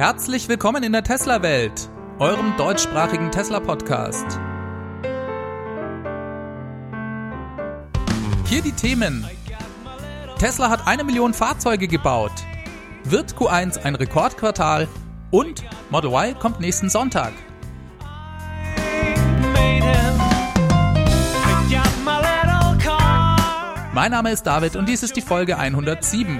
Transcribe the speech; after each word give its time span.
Herzlich 0.00 0.48
willkommen 0.48 0.82
in 0.82 0.92
der 0.92 1.04
Tesla-Welt, 1.04 1.90
eurem 2.18 2.56
deutschsprachigen 2.56 3.30
Tesla-Podcast. 3.30 4.40
Hier 8.46 8.62
die 8.62 8.72
Themen. 8.72 9.28
Tesla 10.38 10.70
hat 10.70 10.86
eine 10.86 11.04
Million 11.04 11.34
Fahrzeuge 11.34 11.86
gebaut. 11.86 12.32
Wird 13.04 13.34
Q1 13.34 13.82
ein 13.82 13.94
Rekordquartal? 13.94 14.88
Und 15.30 15.64
Model 15.90 16.12
Y 16.12 16.38
kommt 16.38 16.60
nächsten 16.60 16.88
Sonntag. 16.88 17.34
Mein 23.92 24.12
Name 24.12 24.32
ist 24.32 24.44
David 24.44 24.76
und 24.76 24.88
dies 24.88 25.02
ist 25.02 25.14
die 25.14 25.20
Folge 25.20 25.58
107. 25.58 26.38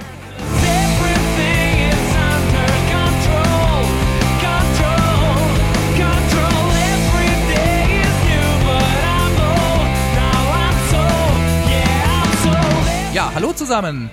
Ja, 13.20 13.32
hallo 13.34 13.52
zusammen. 13.52 14.08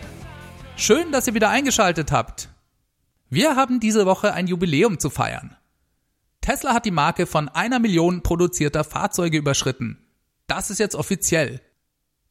Schön, 0.76 1.14
dass 1.14 1.28
ihr 1.28 1.34
wieder 1.34 1.50
eingeschaltet 1.50 2.12
habt. 2.12 2.50
Wir 3.30 3.56
haben 3.56 3.80
diese 3.80 4.06
Woche 4.06 4.34
ein 4.34 4.48
Jubiläum 4.48 5.00
zu 5.00 5.10
feiern. 5.10 5.56
Tesla 6.42 6.74
hat 6.74 6.84
die 6.84 6.92
Marke 6.92 7.26
von 7.26 7.48
einer 7.48 7.80
Million 7.80 8.22
produzierter 8.22 8.84
Fahrzeuge 8.84 9.38
überschritten. 9.38 10.06
Das 10.46 10.70
ist 10.70 10.80
jetzt 10.80 10.94
offiziell. 10.94 11.62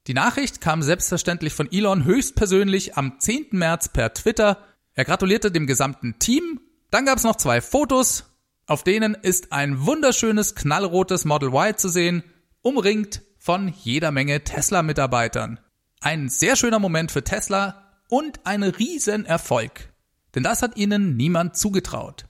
Die 0.07 0.13
Nachricht 0.13 0.61
kam 0.61 0.83
selbstverständlich 0.83 1.55
von 1.55 1.73
Elon 1.73 2.05
höchstpersönlich 2.05 2.95
am 2.99 3.19
10. 3.21 3.47
März 3.53 3.89
per 3.89 4.13
Twitter. 4.13 4.59
Er 4.93 5.07
gratulierte 5.07 5.51
dem 5.51 5.67
gesamten 5.67 6.19
Team. 6.19 6.61
Dann 6.91 7.07
gab 7.07 7.17
es 7.17 7.25
noch 7.25 7.37
zwei 7.37 7.63
Fotos, 7.63 8.37
auf 8.67 8.85
denen 8.85 9.15
ist 9.15 9.51
ein 9.51 9.87
wunderschönes 9.87 10.55
knallrotes 10.55 11.25
Model 11.25 11.55
Y 11.55 11.79
zu 11.79 11.89
sehen, 11.89 12.23
umringt 12.61 13.23
von 13.39 13.69
jeder 13.69 14.11
Menge 14.11 14.45
Tesla-Mitarbeitern. 14.45 15.59
Ein 16.07 16.29
sehr 16.29 16.55
schöner 16.55 16.79
Moment 16.79 17.11
für 17.11 17.25
Tesla 17.25 17.83
und 18.09 18.39
ein 18.47 18.63
Riesenerfolg. 18.63 19.93
Denn 20.37 20.45
das 20.45 20.63
hat 20.63 20.77
ihnen 20.77 21.17
niemand 21.17 21.57
zugetraut. 21.57 22.29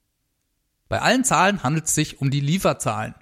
Bei 0.87 1.01
allen 1.01 1.23
Zahlen 1.23 1.63
handelt 1.63 1.85
es 1.85 1.95
sich 1.95 2.21
um 2.21 2.29
die 2.31 2.39
Lieferzahlen. 2.39 3.15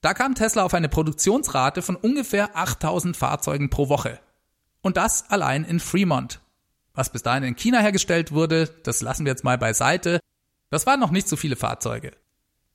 Da 0.07 0.13
kam 0.13 0.35
Tesla 0.35 0.63
auf 0.63 0.73
eine 0.73 0.87
Produktionsrate 0.87 1.81
von 1.81 1.97
ungefähr 1.97 2.55
8000 2.55 3.17
Fahrzeugen 3.17 3.69
pro 3.69 3.89
Woche. 3.89 4.21
Und 4.79 4.95
das 4.95 5.29
allein 5.29 5.65
in 5.65 5.81
Fremont. 5.81 6.39
Was 6.93 7.11
bis 7.11 7.23
dahin 7.23 7.43
in 7.43 7.57
China 7.57 7.79
hergestellt 7.79 8.31
wurde, 8.31 8.69
das 8.83 9.01
lassen 9.01 9.25
wir 9.25 9.33
jetzt 9.33 9.43
mal 9.43 9.57
beiseite. 9.57 10.21
Das 10.69 10.85
waren 10.85 11.01
noch 11.01 11.11
nicht 11.11 11.27
so 11.27 11.35
viele 11.35 11.57
Fahrzeuge. 11.57 12.13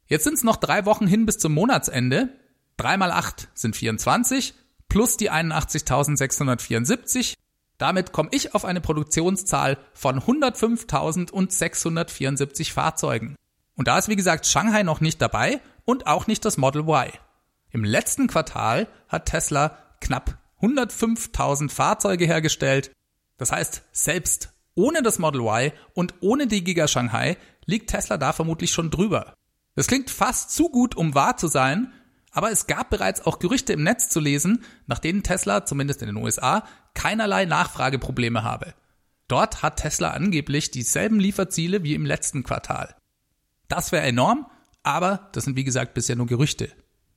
Jetzt 0.09 0.25
sind 0.25 0.35
es 0.35 0.45
noch 0.45 0.57
drei 0.57 0.85
Wochen 0.85 1.07
hin 1.07 1.25
bis 1.25 1.39
zum 1.39 1.55
Monatsende. 1.55 2.29
Drei 2.77 2.99
mal 2.99 3.11
acht 3.11 3.49
sind 3.55 3.77
24 3.77 4.53
plus 4.91 5.17
die 5.17 5.31
81.674. 5.31 7.33
Damit 7.79 8.13
komme 8.13 8.29
ich 8.33 8.55
auf 8.55 8.67
eine 8.67 8.83
Produktionszahl 8.83 9.79
von 9.95 10.21
105.674 10.21 12.75
Fahrzeugen. 12.75 13.37
Und 13.75 13.89
da 13.89 13.97
ist 13.97 14.11
wie 14.11 14.17
gesagt 14.17 14.47
Shanghai 14.47 14.83
noch 14.83 15.01
nicht 15.01 15.23
dabei 15.23 15.63
und 15.85 16.07
auch 16.07 16.27
nicht 16.27 16.45
das 16.45 16.57
Model 16.57 16.83
Y. 16.83 17.13
Im 17.71 17.85
letzten 17.85 18.27
Quartal 18.27 18.89
hat 19.09 19.27
Tesla 19.27 19.79
knapp 20.01 20.39
105.000 20.61 21.71
Fahrzeuge 21.71 22.27
hergestellt. 22.27 22.93
Das 23.39 23.53
heißt, 23.53 23.83
selbst 23.93 24.53
ohne 24.75 25.03
das 25.03 25.19
Model 25.19 25.41
Y 25.43 25.73
und 25.95 26.15
ohne 26.21 26.47
die 26.47 26.65
Giga 26.65 26.89
Shanghai 26.89 27.37
liegt 27.67 27.91
Tesla 27.91 28.17
da 28.19 28.33
vermutlich 28.33 28.73
schon 28.73 28.91
drüber. 28.91 29.35
Das 29.75 29.87
klingt 29.87 30.11
fast 30.11 30.51
zu 30.51 30.69
gut, 30.69 30.97
um 30.97 31.15
wahr 31.15 31.37
zu 31.37 31.49
sein, 31.49 31.93
aber 32.31 32.51
es 32.51 32.67
gab 32.67 32.91
bereits 32.91 33.25
auch 33.27 33.39
Gerüchte 33.39 33.73
im 33.73 33.83
Netz 33.83 34.09
zu 34.09 34.21
lesen, 34.21 34.65
nach 34.87 34.99
denen 34.99 35.23
Tesla, 35.23 35.65
zumindest 35.65 36.03
in 36.03 36.09
den 36.09 36.17
USA, 36.17 36.65
keinerlei 36.95 37.45
Nachfrageprobleme 37.45 38.43
habe. 38.43 38.75
Dort 39.29 39.63
hat 39.63 39.77
Tesla 39.77 40.11
angeblich 40.11 40.71
dieselben 40.71 41.21
Lieferziele 41.21 41.83
wie 41.83 41.95
im 41.95 42.07
letzten 42.07 42.43
Quartal. 42.43 42.95
Das 43.69 43.93
wäre 43.93 44.05
enorm, 44.05 44.47
aber 44.83 45.31
das 45.33 45.45
sind 45.45 45.57
wie 45.57 45.65
gesagt 45.65 45.95
bisher 45.95 46.17
nur 46.17 46.27
Gerüchte. 46.27 46.71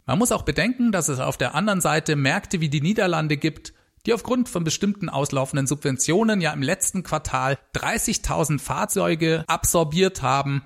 Man 0.06 0.19
muss 0.19 0.31
auch 0.31 0.44
bedenken, 0.44 0.91
dass 0.91 1.07
es 1.07 1.19
auf 1.19 1.38
der 1.38 1.56
anderen 1.56 1.81
Seite 1.81 2.15
Märkte 2.15 2.62
wie 2.62 2.69
die 2.69 2.81
Niederlande 2.81 3.38
gibt, 3.38 3.73
die 4.06 4.13
aufgrund 4.13 4.50
von 4.50 4.63
bestimmten 4.63 5.09
auslaufenden 5.09 5.65
Subventionen 5.65 6.41
ja 6.41 6.53
im 6.53 6.62
letzten 6.62 7.03
Quartal 7.03 7.57
30.000 7.75 8.59
Fahrzeuge 8.59 9.44
absorbiert 9.47 10.21
haben. 10.21 10.63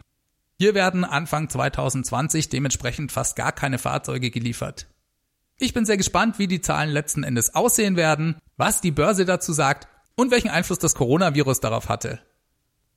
Hier 0.58 0.76
werden 0.76 1.06
Anfang 1.06 1.48
2020 1.48 2.50
dementsprechend 2.50 3.14
fast 3.14 3.38
gar 3.38 3.54
keine 3.54 3.78
Fahrzeuge 3.78 4.30
geliefert. 4.30 4.88
Ich 5.58 5.74
bin 5.74 5.86
sehr 5.86 5.98
gespannt, 5.98 6.38
wie 6.38 6.48
die 6.48 6.62
Zahlen 6.62 6.90
letzten 6.90 7.24
Endes 7.24 7.56
aussehen 7.56 7.96
werden, 7.96 8.38
was 8.58 8.82
die 8.82 8.92
Börse 8.92 9.26
dazu 9.26 9.54
sagt 9.54 9.88
und 10.16 10.32
welchen 10.32 10.50
Einfluss 10.50 10.80
das 10.80 10.96
Coronavirus 10.96 11.62
darauf 11.62 11.88
hatte. 11.88 12.20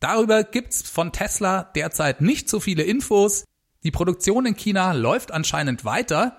Darüber 0.00 0.42
gibt's 0.42 0.82
von 0.82 1.12
Tesla 1.12 1.70
derzeit 1.76 2.20
nicht 2.20 2.48
so 2.48 2.58
viele 2.58 2.82
Infos. 2.82 3.44
Die 3.84 3.90
Produktion 3.90 4.46
in 4.46 4.56
China 4.56 4.92
läuft 4.92 5.32
anscheinend 5.32 5.84
weiter. 5.84 6.38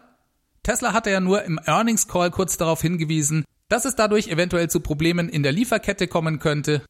Tesla 0.63 0.93
hatte 0.93 1.11
ja 1.11 1.19
nur 1.19 1.43
im 1.43 1.59
Earnings 1.65 2.07
Call 2.07 2.31
kurz 2.31 2.57
darauf 2.57 2.81
hingewiesen, 2.81 3.43
dass 3.67 3.85
es 3.85 3.95
dadurch 3.95 4.29
eventuell 4.29 4.69
zu 4.69 4.79
Problemen 4.79 5.27
in 5.27 5.43
der 5.43 5.51
Lieferkette 5.51 6.07
kommen 6.07 6.39
könnte. 6.39 6.83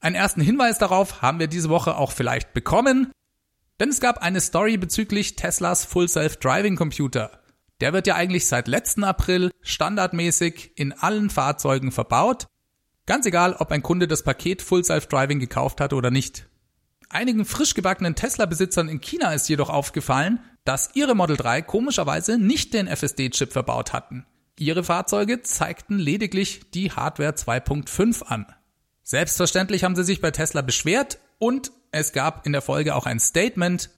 Einen 0.00 0.14
ersten 0.14 0.42
Hinweis 0.42 0.78
darauf 0.78 1.22
haben 1.22 1.38
wir 1.38 1.46
diese 1.46 1.70
Woche 1.70 1.96
auch 1.96 2.12
vielleicht 2.12 2.52
bekommen, 2.52 3.10
denn 3.80 3.88
es 3.88 4.00
gab 4.00 4.18
eine 4.18 4.40
Story 4.40 4.76
bezüglich 4.76 5.36
Teslas 5.36 5.84
Full 5.84 6.08
Self-Driving 6.08 6.76
Computer. 6.76 7.42
Der 7.80 7.92
wird 7.92 8.06
ja 8.06 8.16
eigentlich 8.16 8.46
seit 8.46 8.68
letzten 8.68 9.04
April 9.04 9.50
standardmäßig 9.62 10.72
in 10.74 10.92
allen 10.92 11.30
Fahrzeugen 11.30 11.92
verbaut, 11.92 12.46
ganz 13.06 13.24
egal, 13.24 13.54
ob 13.54 13.70
ein 13.70 13.82
Kunde 13.82 14.06
das 14.06 14.22
Paket 14.22 14.60
Full 14.60 14.84
Self-Driving 14.84 15.38
gekauft 15.38 15.80
hat 15.80 15.92
oder 15.92 16.10
nicht. 16.10 16.47
Einigen 17.10 17.44
frisch 17.46 17.74
gebackenen 17.74 18.14
Tesla-Besitzern 18.14 18.88
in 18.88 19.00
China 19.00 19.32
ist 19.32 19.48
jedoch 19.48 19.70
aufgefallen, 19.70 20.40
dass 20.64 20.90
ihre 20.94 21.14
Model 21.14 21.36
3 21.36 21.62
komischerweise 21.62 22.36
nicht 22.38 22.74
den 22.74 22.86
FSD-Chip 22.86 23.52
verbaut 23.52 23.94
hatten. 23.94 24.26
Ihre 24.58 24.84
Fahrzeuge 24.84 25.42
zeigten 25.42 25.98
lediglich 25.98 26.70
die 26.74 26.90
Hardware 26.90 27.30
2.5 27.30 28.24
an. 28.24 28.46
Selbstverständlich 29.02 29.84
haben 29.84 29.96
sie 29.96 30.04
sich 30.04 30.20
bei 30.20 30.30
Tesla 30.30 30.60
beschwert 30.60 31.18
und 31.38 31.72
es 31.92 32.12
gab 32.12 32.44
in 32.44 32.52
der 32.52 32.60
Folge 32.60 32.94
auch 32.94 33.06
ein 33.06 33.20
Statement. 33.20 33.88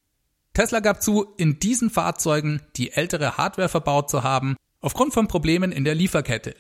Tesla 0.52 0.78
gab 0.78 1.02
zu, 1.02 1.34
in 1.36 1.58
diesen 1.58 1.90
Fahrzeugen 1.90 2.62
die 2.76 2.92
ältere 2.92 3.36
Hardware 3.36 3.68
verbaut 3.68 4.08
zu 4.08 4.22
haben, 4.22 4.54
aufgrund 4.80 5.12
von 5.12 5.26
Problemen 5.26 5.72
in 5.72 5.84
der 5.84 5.96
Lieferkette. 5.96 6.54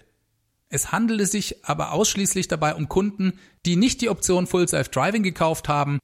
Es 0.68 0.90
handelte 0.90 1.26
sich 1.26 1.64
aber 1.64 1.92
ausschließlich 1.92 2.48
dabei 2.48 2.74
um 2.74 2.88
Kunden, 2.88 3.38
die 3.66 3.76
nicht 3.76 4.00
die 4.00 4.08
Option 4.08 4.48
Full 4.48 4.66
Self 4.68 4.88
Driving 4.88 5.22
gekauft 5.22 5.68
haben. 5.68 6.00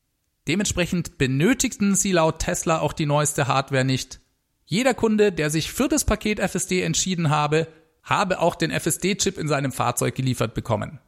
Dementsprechend 0.49 1.19
benötigten 1.19 1.95
sie 1.95 2.13
laut 2.13 2.39
Tesla 2.39 2.79
auch 2.81 2.93
die 2.93 3.07
neueste 3.07 3.49
Hardware 3.49 3.85
nicht. 3.85 4.21
Jeder 4.65 4.95
Kunde, 4.95 5.33
der 5.33 5.51
sich 5.51 5.73
für 5.73 5.89
das 5.89 6.05
Paket 6.05 6.39
FSD 6.41 6.83
entschieden 6.83 7.31
habe, 7.31 7.69
habe 8.03 8.41
auch 8.41 8.55
den 8.55 8.71
FSD-Chip 8.71 9.39
in 9.39 9.49
seinem 9.49 9.73
Fahrzeug 9.73 10.15
geliefert 10.15 10.55
bekommen. 10.55 11.01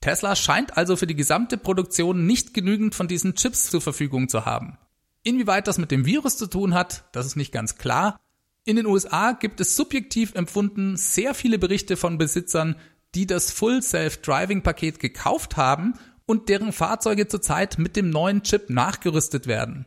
Tesla 0.00 0.34
scheint 0.34 0.78
also 0.78 0.96
für 0.96 1.06
die 1.06 1.16
gesamte 1.16 1.58
Produktion 1.58 2.26
nicht 2.26 2.54
genügend 2.54 2.94
von 2.94 3.06
diesen 3.06 3.34
Chips 3.34 3.70
zur 3.70 3.82
Verfügung 3.82 4.30
zu 4.30 4.46
haben. 4.46 4.78
Inwieweit 5.22 5.68
das 5.68 5.76
mit 5.76 5.90
dem 5.90 6.06
Virus 6.06 6.38
zu 6.38 6.46
tun 6.46 6.72
hat, 6.72 7.04
das 7.12 7.26
ist 7.26 7.36
nicht 7.36 7.52
ganz 7.52 7.76
klar. 7.76 8.18
In 8.64 8.76
den 8.76 8.86
USA 8.86 9.32
gibt 9.32 9.60
es 9.60 9.76
subjektiv 9.76 10.34
empfunden 10.34 10.96
sehr 10.96 11.34
viele 11.34 11.58
Berichte 11.58 11.98
von 11.98 12.16
Besitzern, 12.16 12.76
die 13.14 13.26
das 13.26 13.50
Full 13.50 13.82
Self-Driving 13.82 14.62
Paket 14.62 15.00
gekauft 15.00 15.58
haben 15.58 15.94
und 16.30 16.48
deren 16.48 16.72
Fahrzeuge 16.72 17.26
zurzeit 17.26 17.76
mit 17.78 17.96
dem 17.96 18.08
neuen 18.08 18.44
Chip 18.44 18.70
nachgerüstet 18.70 19.48
werden. 19.48 19.86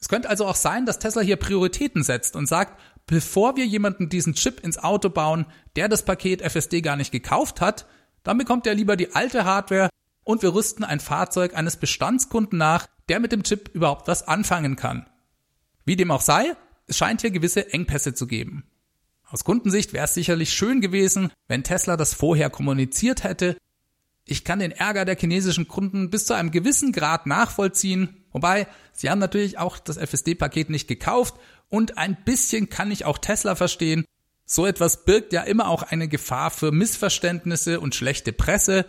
Es 0.00 0.08
könnte 0.08 0.30
also 0.30 0.46
auch 0.46 0.56
sein, 0.56 0.86
dass 0.86 0.98
Tesla 0.98 1.20
hier 1.20 1.36
Prioritäten 1.36 2.02
setzt 2.02 2.34
und 2.34 2.48
sagt, 2.48 2.80
bevor 3.06 3.56
wir 3.56 3.66
jemanden 3.66 4.08
diesen 4.08 4.32
Chip 4.32 4.60
ins 4.60 4.78
Auto 4.78 5.10
bauen, 5.10 5.44
der 5.76 5.90
das 5.90 6.06
Paket 6.06 6.40
FSD 6.40 6.80
gar 6.80 6.96
nicht 6.96 7.12
gekauft 7.12 7.60
hat, 7.60 7.86
dann 8.22 8.38
bekommt 8.38 8.66
er 8.66 8.74
lieber 8.74 8.96
die 8.96 9.14
alte 9.14 9.44
Hardware 9.44 9.90
und 10.24 10.42
wir 10.42 10.54
rüsten 10.54 10.82
ein 10.82 10.98
Fahrzeug 10.98 11.54
eines 11.54 11.76
Bestandskunden 11.76 12.58
nach, 12.58 12.86
der 13.10 13.20
mit 13.20 13.32
dem 13.32 13.42
Chip 13.42 13.68
überhaupt 13.74 14.08
was 14.08 14.26
anfangen 14.26 14.76
kann. 14.76 15.06
Wie 15.84 15.96
dem 15.96 16.10
auch 16.10 16.22
sei, 16.22 16.56
es 16.86 16.96
scheint 16.96 17.20
hier 17.20 17.30
gewisse 17.30 17.70
Engpässe 17.70 18.14
zu 18.14 18.26
geben. 18.26 18.64
Aus 19.24 19.44
Kundensicht 19.44 19.92
wäre 19.92 20.06
es 20.06 20.14
sicherlich 20.14 20.54
schön 20.54 20.80
gewesen, 20.80 21.30
wenn 21.48 21.64
Tesla 21.64 21.98
das 21.98 22.14
vorher 22.14 22.48
kommuniziert 22.48 23.24
hätte. 23.24 23.58
Ich 24.24 24.44
kann 24.44 24.60
den 24.60 24.72
Ärger 24.72 25.04
der 25.04 25.16
chinesischen 25.16 25.68
Kunden 25.68 26.10
bis 26.10 26.26
zu 26.26 26.34
einem 26.34 26.50
gewissen 26.50 26.92
Grad 26.92 27.26
nachvollziehen, 27.26 28.24
wobei 28.30 28.68
sie 28.92 29.10
haben 29.10 29.18
natürlich 29.18 29.58
auch 29.58 29.78
das 29.78 29.96
FSD-Paket 29.96 30.70
nicht 30.70 30.88
gekauft 30.88 31.34
und 31.68 31.98
ein 31.98 32.16
bisschen 32.24 32.68
kann 32.68 32.90
ich 32.90 33.04
auch 33.04 33.18
Tesla 33.18 33.54
verstehen. 33.54 34.04
So 34.44 34.66
etwas 34.66 35.04
birgt 35.04 35.32
ja 35.32 35.42
immer 35.42 35.68
auch 35.68 35.82
eine 35.82 36.08
Gefahr 36.08 36.50
für 36.50 36.72
Missverständnisse 36.72 37.80
und 37.80 37.94
schlechte 37.94 38.32
Presse. 38.32 38.84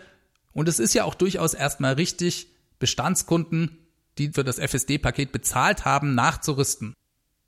Und 0.51 0.67
es 0.67 0.79
ist 0.79 0.93
ja 0.93 1.05
auch 1.05 1.15
durchaus 1.15 1.53
erstmal 1.53 1.93
richtig, 1.93 2.47
Bestandskunden, 2.79 3.77
die 4.17 4.31
für 4.33 4.43
das 4.43 4.59
FSD-Paket 4.59 5.31
bezahlt 5.31 5.85
haben, 5.85 6.15
nachzurüsten. 6.15 6.93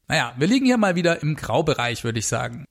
Naja, 0.08 0.34
wir 0.38 0.48
liegen 0.48 0.66
hier 0.66 0.78
mal 0.78 0.96
wieder 0.96 1.22
im 1.22 1.36
Graubereich, 1.36 2.04
würde 2.04 2.20
ich 2.20 2.28
sagen. 2.28 2.66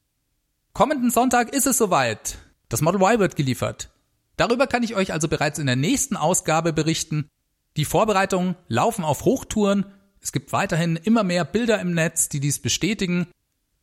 Kommenden 0.72 1.10
Sonntag 1.10 1.52
ist 1.52 1.66
es 1.66 1.76
soweit. 1.76 2.38
Das 2.68 2.80
Model 2.80 3.02
Y 3.02 3.18
wird 3.18 3.36
geliefert. 3.36 3.90
Darüber 4.36 4.66
kann 4.66 4.82
ich 4.82 4.94
euch 4.94 5.12
also 5.12 5.28
bereits 5.28 5.58
in 5.58 5.66
der 5.66 5.76
nächsten 5.76 6.16
Ausgabe 6.16 6.72
berichten. 6.72 7.28
Die 7.76 7.84
Vorbereitungen 7.84 8.56
laufen 8.68 9.04
auf 9.04 9.24
Hochtouren 9.24 9.86
es 10.24 10.32
gibt 10.32 10.54
weiterhin 10.54 10.96
immer 10.96 11.22
mehr 11.22 11.44
Bilder 11.44 11.78
im 11.80 11.92
Netz, 11.92 12.30
die 12.30 12.40
dies 12.40 12.58
bestätigen. 12.58 13.26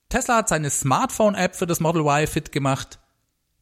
Tesla 0.10 0.38
hat 0.38 0.50
seine 0.50 0.72
Smartphone-App 0.72 1.56
für 1.56 1.68
das 1.68 1.80
Model 1.80 2.02
Y 2.02 2.26
fit 2.26 2.52
gemacht. 2.52 3.00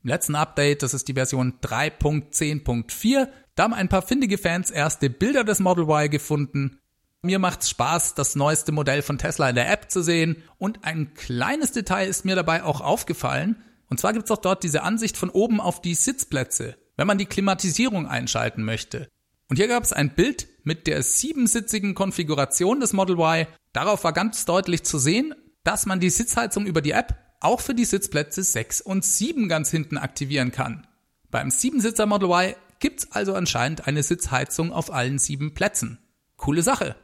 Im 0.01 0.09
letzten 0.09 0.35
Update, 0.35 0.81
das 0.81 0.93
ist 0.93 1.09
die 1.09 1.13
Version 1.13 1.59
3.10.4, 1.61 3.27
da 3.55 3.63
haben 3.63 3.73
ein 3.73 3.89
paar 3.89 4.01
findige 4.01 4.37
Fans 4.37 4.71
erste 4.71 5.09
Bilder 5.09 5.43
des 5.43 5.59
Model 5.59 5.83
Y 5.83 6.09
gefunden. 6.09 6.79
Mir 7.21 7.37
macht's 7.37 7.69
Spaß, 7.69 8.15
das 8.15 8.37
neueste 8.37 8.71
Modell 8.71 9.01
von 9.01 9.17
Tesla 9.17 9.49
in 9.49 9.55
der 9.55 9.69
App 9.69 9.91
zu 9.91 10.01
sehen 10.01 10.41
und 10.57 10.85
ein 10.85 11.13
kleines 11.15 11.73
Detail 11.73 12.07
ist 12.07 12.23
mir 12.23 12.37
dabei 12.37 12.63
auch 12.63 12.79
aufgefallen. 12.79 13.61
Und 13.89 13.99
zwar 13.99 14.13
gibt's 14.13 14.31
auch 14.31 14.37
dort 14.37 14.63
diese 14.63 14.83
Ansicht 14.83 15.17
von 15.17 15.29
oben 15.29 15.59
auf 15.59 15.81
die 15.81 15.95
Sitzplätze, 15.95 16.77
wenn 16.95 17.07
man 17.07 17.17
die 17.17 17.25
Klimatisierung 17.25 18.07
einschalten 18.07 18.63
möchte. 18.63 19.09
Und 19.49 19.57
hier 19.57 19.67
gab 19.67 19.83
es 19.83 19.93
ein 19.93 20.13
Bild 20.13 20.47
mit 20.63 20.85
der 20.85 21.01
siebensitzigen 21.01 21.95
Konfiguration 21.95 22.79
des 22.79 22.93
Model 22.93 23.19
Y. 23.19 23.47
Darauf 23.73 24.03
war 24.03 24.13
ganz 24.13 24.45
deutlich 24.45 24.83
zu 24.83 24.99
sehen, 24.99 25.33
dass 25.63 25.87
man 25.87 25.99
die 25.99 26.11
Sitzheizung 26.11 26.65
über 26.65 26.81
die 26.81 26.91
App 26.91 27.15
auch 27.41 27.61
für 27.61 27.73
die 27.73 27.85
Sitzplätze 27.85 28.43
6 28.43 28.81
und 28.81 29.03
7 29.03 29.49
ganz 29.49 29.71
hinten 29.71 29.97
aktivieren 29.97 30.51
kann. 30.51 30.85
Beim 31.31 31.49
7-Sitzer 31.49 32.05
Model 32.05 32.29
Y 32.29 32.55
gibt's 32.79 33.11
also 33.11 33.33
anscheinend 33.33 33.87
eine 33.87 34.03
Sitzheizung 34.03 34.71
auf 34.71 34.91
allen 34.91 35.19
sieben 35.19 35.53
Plätzen. 35.53 35.99
Coole 36.37 36.61
Sache. 36.61 36.95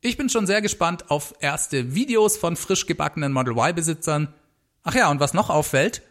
Ich 0.00 0.16
bin 0.16 0.28
schon 0.28 0.46
sehr 0.46 0.62
gespannt 0.62 1.10
auf 1.10 1.34
erste 1.40 1.94
Videos 1.94 2.36
von 2.36 2.56
frisch 2.56 2.86
gebackenen 2.86 3.32
Model 3.32 3.54
Y-Besitzern. 3.56 4.32
Ach 4.84 4.94
ja, 4.94 5.10
und 5.10 5.20
was 5.20 5.34
noch 5.34 5.50
auffällt, 5.50 6.02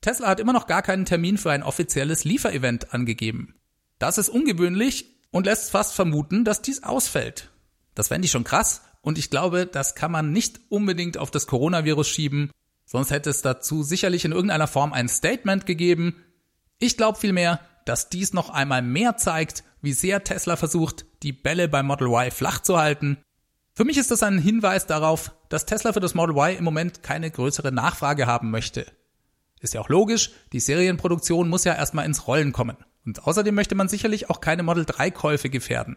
Tesla 0.00 0.28
hat 0.28 0.40
immer 0.40 0.52
noch 0.52 0.66
gar 0.66 0.82
keinen 0.82 1.04
Termin 1.04 1.36
für 1.36 1.50
ein 1.50 1.62
offizielles 1.62 2.24
Lieferevent 2.24 2.94
angegeben. 2.94 3.54
Das 3.98 4.16
ist 4.16 4.30
ungewöhnlich 4.30 5.06
und 5.30 5.46
lässt 5.46 5.70
fast 5.70 5.94
vermuten, 5.94 6.44
dass 6.44 6.62
dies 6.62 6.82
ausfällt. 6.82 7.50
Das 7.94 8.08
fände 8.08 8.24
ich 8.24 8.30
schon 8.30 8.44
krass 8.44 8.82
und 9.02 9.18
ich 9.18 9.30
glaube, 9.30 9.66
das 9.66 9.94
kann 9.94 10.10
man 10.10 10.32
nicht 10.32 10.60
unbedingt 10.70 11.18
auf 11.18 11.30
das 11.30 11.46
Coronavirus 11.46 12.08
schieben, 12.08 12.50
sonst 12.86 13.10
hätte 13.10 13.30
es 13.30 13.42
dazu 13.42 13.82
sicherlich 13.82 14.24
in 14.24 14.32
irgendeiner 14.32 14.66
Form 14.66 14.92
ein 14.92 15.08
Statement 15.08 15.66
gegeben. 15.66 16.16
Ich 16.78 16.96
glaube 16.96 17.18
vielmehr, 17.18 17.60
dass 17.84 18.08
dies 18.08 18.32
noch 18.32 18.50
einmal 18.50 18.82
mehr 18.82 19.16
zeigt, 19.16 19.64
wie 19.82 19.92
sehr 19.92 20.24
Tesla 20.24 20.56
versucht, 20.56 21.04
die 21.22 21.32
Bälle 21.32 21.68
beim 21.68 21.86
Model 21.86 22.08
Y 22.08 22.30
flach 22.30 22.60
zu 22.60 22.78
halten. 22.78 23.18
Für 23.74 23.84
mich 23.84 23.98
ist 23.98 24.10
das 24.10 24.22
ein 24.22 24.38
Hinweis 24.38 24.86
darauf, 24.86 25.32
dass 25.48 25.66
Tesla 25.66 25.92
für 25.92 26.00
das 26.00 26.14
Model 26.14 26.36
Y 26.36 26.56
im 26.58 26.64
Moment 26.64 27.02
keine 27.02 27.30
größere 27.30 27.72
Nachfrage 27.72 28.26
haben 28.26 28.50
möchte. 28.50 28.86
Ist 29.60 29.74
ja 29.74 29.80
auch 29.80 29.88
logisch, 29.88 30.30
die 30.52 30.60
Serienproduktion 30.60 31.48
muss 31.48 31.64
ja 31.64 31.74
erstmal 31.74 32.06
ins 32.06 32.26
Rollen 32.26 32.52
kommen. 32.52 32.76
Und 33.04 33.26
außerdem 33.26 33.54
möchte 33.54 33.74
man 33.74 33.88
sicherlich 33.88 34.30
auch 34.30 34.40
keine 34.40 34.62
Model 34.62 34.84
3 34.84 35.10
Käufe 35.10 35.50
gefährden. 35.50 35.96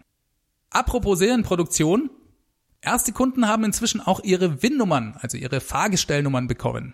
Apropos 0.70 1.20
Serienproduktion. 1.20 2.10
Erste 2.82 3.14
Kunden 3.14 3.48
haben 3.48 3.64
inzwischen 3.64 4.02
auch 4.02 4.22
ihre 4.24 4.62
WIN-Nummern, 4.62 5.18
also 5.22 5.38
ihre 5.38 5.62
Fahrgestellnummern 5.62 6.48
bekommen. 6.48 6.94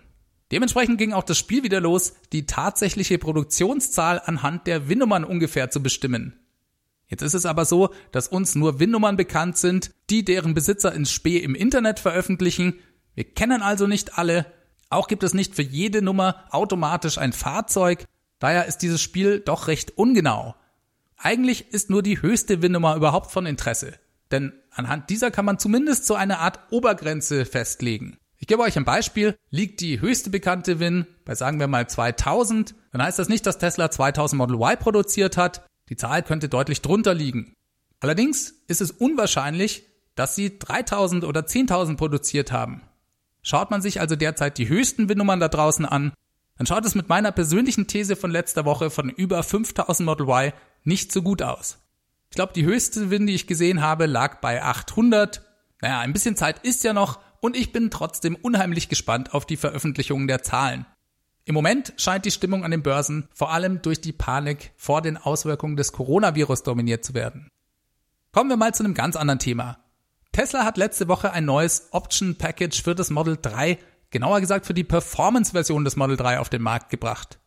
Dementsprechend 0.52 0.98
ging 0.98 1.12
auch 1.12 1.24
das 1.24 1.38
Spiel 1.38 1.64
wieder 1.64 1.80
los, 1.80 2.14
die 2.32 2.46
tatsächliche 2.46 3.18
Produktionszahl 3.18 4.20
anhand 4.24 4.68
der 4.68 4.88
WIN-Nummern 4.88 5.24
ungefähr 5.24 5.70
zu 5.70 5.82
bestimmen. 5.82 6.38
Jetzt 7.08 7.22
ist 7.22 7.34
es 7.34 7.46
aber 7.46 7.64
so, 7.64 7.92
dass 8.12 8.28
uns 8.28 8.54
nur 8.54 8.78
WIN-Nummern 8.78 9.16
bekannt 9.16 9.56
sind, 9.56 9.92
die 10.10 10.24
deren 10.24 10.54
Besitzer 10.54 10.92
ins 10.92 11.10
Spee 11.10 11.38
im 11.38 11.56
Internet 11.56 11.98
veröffentlichen. 11.98 12.78
Wir 13.14 13.24
kennen 13.24 13.62
also 13.62 13.88
nicht 13.88 14.16
alle. 14.16 14.46
Auch 14.90 15.06
gibt 15.06 15.22
es 15.22 15.34
nicht 15.34 15.54
für 15.54 15.62
jede 15.62 16.02
Nummer 16.02 16.44
automatisch 16.50 17.16
ein 17.16 17.32
Fahrzeug. 17.32 18.04
Daher 18.40 18.66
ist 18.66 18.78
dieses 18.78 19.00
Spiel 19.00 19.40
doch 19.40 19.68
recht 19.68 19.96
ungenau. 19.96 20.56
Eigentlich 21.16 21.72
ist 21.72 21.90
nur 21.90 22.02
die 22.02 22.20
höchste 22.20 22.60
WIN-Nummer 22.60 22.96
überhaupt 22.96 23.30
von 23.30 23.46
Interesse. 23.46 23.94
Denn 24.30 24.52
anhand 24.70 25.10
dieser 25.10 25.30
kann 25.30 25.44
man 25.44 25.58
zumindest 25.58 26.06
so 26.06 26.14
eine 26.14 26.38
Art 26.38 26.58
Obergrenze 26.70 27.44
festlegen. 27.44 28.18
Ich 28.38 28.46
gebe 28.46 28.62
euch 28.62 28.76
ein 28.76 28.84
Beispiel. 28.84 29.36
Liegt 29.50 29.80
die 29.80 30.00
höchste 30.00 30.30
bekannte 30.30 30.80
Win 30.80 31.06
bei 31.24 31.34
sagen 31.34 31.60
wir 31.60 31.68
mal 31.68 31.88
2000, 31.88 32.74
dann 32.92 33.02
heißt 33.02 33.18
das 33.18 33.28
nicht, 33.28 33.46
dass 33.46 33.58
Tesla 33.58 33.90
2000 33.90 34.38
Model 34.38 34.56
Y 34.56 34.78
produziert 34.78 35.36
hat. 35.36 35.66
Die 35.90 35.96
Zahl 35.96 36.22
könnte 36.22 36.48
deutlich 36.48 36.80
drunter 36.80 37.14
liegen. 37.14 37.54
Allerdings 38.00 38.54
ist 38.66 38.80
es 38.80 38.90
unwahrscheinlich, 38.90 39.84
dass 40.14 40.34
sie 40.34 40.58
3000 40.58 41.24
oder 41.24 41.42
10.000 41.42 41.96
produziert 41.96 42.50
haben. 42.50 42.82
Schaut 43.42 43.70
man 43.70 43.82
sich 43.82 44.00
also 44.00 44.16
derzeit 44.16 44.58
die 44.58 44.68
höchsten 44.68 45.08
Win-Nummern 45.08 45.40
da 45.40 45.48
draußen 45.48 45.86
an, 45.86 46.12
dann 46.56 46.66
schaut 46.66 46.84
es 46.84 46.94
mit 46.94 47.08
meiner 47.08 47.32
persönlichen 47.32 47.86
These 47.86 48.16
von 48.16 48.30
letzter 48.30 48.66
Woche 48.66 48.90
von 48.90 49.08
über 49.08 49.42
5000 49.42 50.04
Model 50.04 50.28
Y 50.28 50.52
nicht 50.84 51.10
so 51.10 51.22
gut 51.22 51.40
aus. 51.42 51.78
Ich 52.30 52.36
glaube, 52.36 52.52
die 52.52 52.64
höchste 52.64 53.10
Win, 53.10 53.26
die 53.26 53.34
ich 53.34 53.46
gesehen 53.46 53.80
habe, 53.80 54.06
lag 54.06 54.40
bei 54.40 54.62
800. 54.62 55.42
Naja, 55.80 56.00
ein 56.00 56.12
bisschen 56.12 56.36
Zeit 56.36 56.58
ist 56.64 56.84
ja 56.84 56.92
noch 56.92 57.18
und 57.40 57.56
ich 57.56 57.72
bin 57.72 57.90
trotzdem 57.90 58.36
unheimlich 58.36 58.88
gespannt 58.88 59.34
auf 59.34 59.46
die 59.46 59.56
Veröffentlichungen 59.56 60.28
der 60.28 60.42
Zahlen. 60.42 60.86
Im 61.44 61.54
Moment 61.54 61.94
scheint 61.96 62.26
die 62.26 62.30
Stimmung 62.30 62.64
an 62.64 62.70
den 62.70 62.82
Börsen 62.82 63.28
vor 63.34 63.50
allem 63.50 63.82
durch 63.82 64.00
die 64.00 64.12
Panik 64.12 64.72
vor 64.76 65.02
den 65.02 65.16
Auswirkungen 65.16 65.76
des 65.76 65.92
Coronavirus 65.92 66.62
dominiert 66.62 67.04
zu 67.04 67.14
werden. 67.14 67.48
Kommen 68.32 68.50
wir 68.50 68.56
mal 68.56 68.74
zu 68.74 68.84
einem 68.84 68.94
ganz 68.94 69.16
anderen 69.16 69.40
Thema. 69.40 69.78
Tesla 70.32 70.64
hat 70.64 70.76
letzte 70.76 71.08
Woche 71.08 71.32
ein 71.32 71.44
neues 71.44 71.88
Option 71.90 72.36
Package 72.36 72.82
für 72.82 72.94
das 72.94 73.10
Model 73.10 73.36
3, 73.40 73.78
genauer 74.10 74.40
gesagt 74.40 74.64
für 74.64 74.74
die 74.74 74.84
Performance-Version 74.84 75.84
des 75.84 75.96
Model 75.96 76.16
3 76.16 76.38
auf 76.38 76.48
den 76.48 76.62
Markt 76.62 76.88
gebracht. 76.88 77.40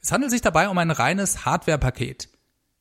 Es 0.00 0.10
handelt 0.10 0.30
sich 0.30 0.40
dabei 0.40 0.68
um 0.70 0.78
ein 0.78 0.90
reines 0.90 1.44
Hardware-Paket. 1.44 2.30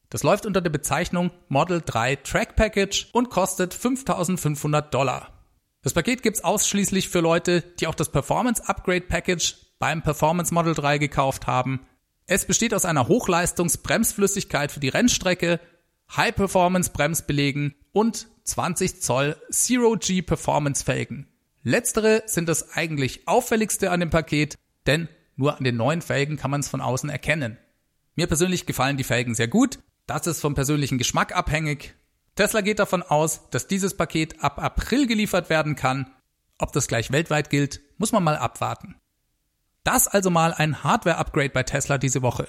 Das 0.10 0.24
läuft 0.24 0.46
unter 0.46 0.62
der 0.62 0.70
Bezeichnung 0.70 1.32
Model 1.50 1.82
3 1.86 2.18
Track 2.18 2.56
Package 2.56 3.10
und 3.12 3.30
kostet 3.30 3.74
5500 3.74 4.94
Dollar. 4.94 5.44
Das 5.82 5.94
Paket 5.94 6.24
gibt's 6.24 6.44
ausschließlich 6.44 7.10
für 7.10 7.20
Leute, 7.20 7.62
die 7.80 7.88
auch 7.88 7.96
das 7.96 8.12
Performance 8.12 8.64
Upgrade 8.70 9.02
Package 9.02 9.56
beim 9.78 10.02
Performance 10.02 10.54
Model 10.54 10.74
3 10.74 11.00
gekauft 11.00 11.48
haben. 11.48 11.86
Es 12.28 12.46
besteht 12.46 12.74
aus 12.74 12.86
einer 12.86 13.10
Hochleistungsbremsflüssigkeit 13.10 14.72
für 14.72 14.80
die 14.80 14.90
Rennstrecke, 14.90 15.60
High 16.16 16.34
Performance 16.34 16.92
Bremsbelegen 16.92 17.76
und 17.94 18.28
20 18.44 19.02
Zoll 19.02 19.38
Zero 19.50 19.96
G 19.98 20.22
Performance 20.22 20.84
Felgen. 20.84 21.28
Letztere 21.64 22.24
sind 22.26 22.50
das 22.50 22.74
eigentlich 22.76 23.28
auffälligste 23.28 23.90
an 23.92 24.02
dem 24.02 24.10
Paket, 24.10 24.56
denn 24.86 25.08
nur 25.38 25.58
an 25.58 25.64
den 25.64 25.78
neuen 25.78 26.02
Felgen 26.02 26.36
kann 26.36 26.52
man 26.52 26.60
es 26.60 26.68
von 26.68 26.82
außen 26.82 27.10
erkennen. 27.10 27.58
Mir 28.16 28.28
persönlich 28.28 28.66
gefallen 28.66 28.98
die 28.98 29.06
Felgen 29.06 29.34
sehr 29.34 29.48
gut. 29.48 29.80
Das 30.06 30.28
ist 30.28 30.42
vom 30.42 30.56
persönlichen 30.56 30.98
Geschmack 30.98 31.34
abhängig. 31.36 31.96
Tesla 32.36 32.62
geht 32.62 32.80
davon 32.80 33.02
aus, 33.02 33.50
dass 33.52 33.68
dieses 33.68 33.96
Paket 33.96 34.44
ab 34.44 34.62
April 34.62 35.08
geliefert 35.08 35.50
werden 35.50 35.76
kann. 35.76 36.12
Ob 36.58 36.74
das 36.74 36.88
gleich 36.88 37.12
weltweit 37.12 37.50
gilt, 37.50 37.82
muss 37.98 38.12
man 38.12 38.24
mal 38.24 38.38
abwarten. 38.38 38.96
Das 39.84 40.08
also 40.08 40.30
mal 40.30 40.54
ein 40.54 40.84
Hardware-Upgrade 40.84 41.50
bei 41.50 41.64
Tesla 41.64 41.98
diese 41.98 42.22
Woche. 42.22 42.48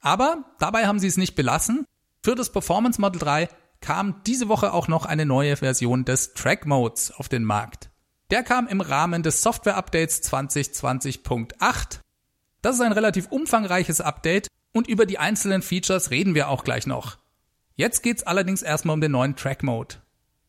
Aber 0.00 0.44
dabei 0.58 0.86
haben 0.86 0.98
sie 0.98 1.06
es 1.06 1.16
nicht 1.16 1.34
belassen. 1.34 1.86
Für 2.22 2.34
das 2.34 2.50
Performance 2.50 3.00
Model 3.00 3.18
3 3.18 3.48
kam 3.84 4.22
diese 4.26 4.48
Woche 4.48 4.72
auch 4.72 4.88
noch 4.88 5.04
eine 5.04 5.26
neue 5.26 5.58
Version 5.58 6.06
des 6.06 6.32
Track 6.32 6.64
Modes 6.64 7.10
auf 7.10 7.28
den 7.28 7.44
Markt. 7.44 7.90
Der 8.30 8.42
kam 8.42 8.66
im 8.66 8.80
Rahmen 8.80 9.22
des 9.22 9.42
Software 9.42 9.76
Updates 9.76 10.22
2020.8. 10.22 12.00
Das 12.62 12.76
ist 12.76 12.80
ein 12.80 12.92
relativ 12.92 13.26
umfangreiches 13.28 14.00
Update 14.00 14.48
und 14.72 14.88
über 14.88 15.04
die 15.04 15.18
einzelnen 15.18 15.60
Features 15.60 16.10
reden 16.10 16.34
wir 16.34 16.48
auch 16.48 16.64
gleich 16.64 16.86
noch. 16.86 17.18
Jetzt 17.74 18.02
geht's 18.02 18.22
allerdings 18.22 18.62
erstmal 18.62 18.94
um 18.94 19.02
den 19.02 19.12
neuen 19.12 19.36
Track 19.36 19.62
Mode. 19.62 19.96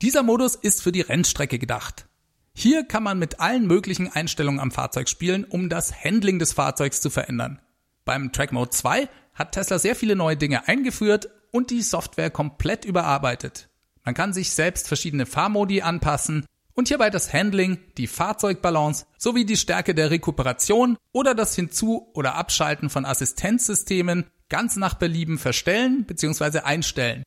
Dieser 0.01 0.24
Modus 0.24 0.56
ist 0.56 0.82
für 0.82 0.94
die 0.94 1.01
Rennstrecke 1.01 1.60
gedacht. 1.60 2.08
Hier 2.54 2.86
kann 2.86 3.04
man 3.04 3.20
mit 3.20 3.42
allen 3.42 3.68
möglichen 3.68 4.10
Einstellungen 4.10 4.62
am 4.62 4.72
Fahrzeug 4.72 5.10
spielen, 5.10 5.44
um 5.44 5.68
das 5.68 6.06
Handling 6.06 6.39
des 6.39 6.54
Fahrzeugs 6.54 7.01
zu 7.01 7.10
verändern. 7.10 7.60
Beim 8.06 8.32
Track 8.32 8.54
Mode 8.54 8.70
2 8.70 9.10
hat 9.34 9.51
Tesla 9.51 9.77
sehr 9.77 9.98
viele 9.98 10.15
neue 10.15 10.38
Dinge 10.38 10.70
eingeführt 10.70 11.30
und 11.55 11.69
die 11.69 11.81
Software 11.81 12.29
komplett 12.29 12.83
überarbeitet. 12.83 13.69
Man 14.03 14.13
kann 14.13 14.33
sich 14.33 14.51
selbst 14.51 14.89
verschiedene 14.89 15.25
Fahrmodi 15.25 15.81
anpassen 15.81 16.45
und 16.74 16.89
hierbei 16.89 17.09
das 17.09 17.31
Handling, 17.31 17.77
die 17.97 18.07
Fahrzeugbalance 18.07 19.05
sowie 19.17 19.45
die 19.45 19.55
Stärke 19.55 19.95
der 19.95 20.12
Rekuperation 20.12 20.97
oder 21.13 21.33
das 21.33 21.55
Hinzu- 21.55 22.09
oder 22.13 22.35
Abschalten 22.35 22.89
von 22.89 23.05
Assistenzsystemen 23.05 24.25
ganz 24.50 24.75
nach 24.75 24.95
Belieben 24.95 25.38
verstellen 25.38 26.03
bzw. 26.03 26.59
einstellen. 26.59 27.24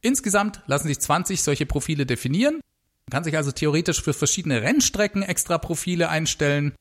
Insgesamt 0.00 0.62
lassen 0.66 0.88
sich 0.88 0.98
20 0.98 1.40
solche 1.40 1.66
Profile 1.66 2.04
definieren. 2.04 2.54
Man 3.06 3.12
kann 3.12 3.24
sich 3.24 3.36
also 3.36 3.52
theoretisch 3.52 4.02
für 4.02 4.12
verschiedene 4.12 4.62
Rennstrecken 4.62 5.22
extra 5.22 5.58
Profile 5.58 6.08
einstellen. 6.08 6.74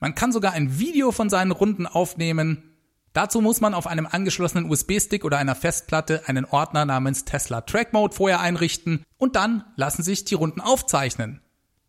Man 0.00 0.16
kann 0.16 0.32
sogar 0.32 0.52
ein 0.52 0.80
Video 0.80 1.12
von 1.12 1.30
seinen 1.30 1.52
Runden 1.52 1.86
aufnehmen 1.86 2.71
Dazu 3.12 3.42
muss 3.42 3.60
man 3.60 3.74
auf 3.74 3.86
einem 3.86 4.06
angeschlossenen 4.06 4.70
USB-Stick 4.70 5.24
oder 5.24 5.38
einer 5.38 5.54
Festplatte 5.54 6.22
einen 6.26 6.46
Ordner 6.46 6.86
namens 6.86 7.24
Tesla 7.24 7.60
Track 7.60 7.92
Mode 7.92 8.14
vorher 8.14 8.40
einrichten 8.40 9.04
und 9.18 9.36
dann 9.36 9.64
lassen 9.76 10.02
sich 10.02 10.24
die 10.24 10.34
Runden 10.34 10.60
aufzeichnen. 10.60 11.42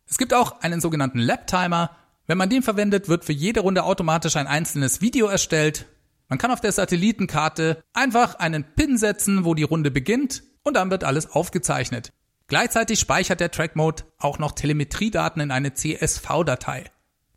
Es 0.06 0.18
gibt 0.18 0.34
auch 0.34 0.60
einen 0.60 0.82
sogenannten 0.82 1.18
Lap 1.18 1.46
Timer. 1.46 1.90
Wenn 2.26 2.38
man 2.38 2.50
den 2.50 2.62
verwendet, 2.62 3.08
wird 3.08 3.24
für 3.24 3.32
jede 3.32 3.60
Runde 3.60 3.84
automatisch 3.84 4.36
ein 4.36 4.46
einzelnes 4.46 5.00
Video 5.00 5.26
erstellt. 5.26 5.86
Man 6.28 6.38
kann 6.38 6.50
auf 6.50 6.60
der 6.60 6.72
Satellitenkarte 6.72 7.82
einfach 7.94 8.34
einen 8.36 8.64
Pin 8.64 8.98
setzen, 8.98 9.46
wo 9.46 9.54
die 9.54 9.62
Runde 9.62 9.90
beginnt 9.90 10.42
und 10.62 10.74
dann 10.74 10.90
wird 10.90 11.04
alles 11.04 11.30
aufgezeichnet. 11.30 12.12
Gleichzeitig 12.48 13.00
speichert 13.00 13.40
der 13.40 13.50
Track 13.50 13.76
Mode 13.76 14.04
auch 14.18 14.38
noch 14.38 14.52
Telemetriedaten 14.52 15.40
in 15.40 15.50
eine 15.50 15.72
CSV-Datei. 15.72 16.84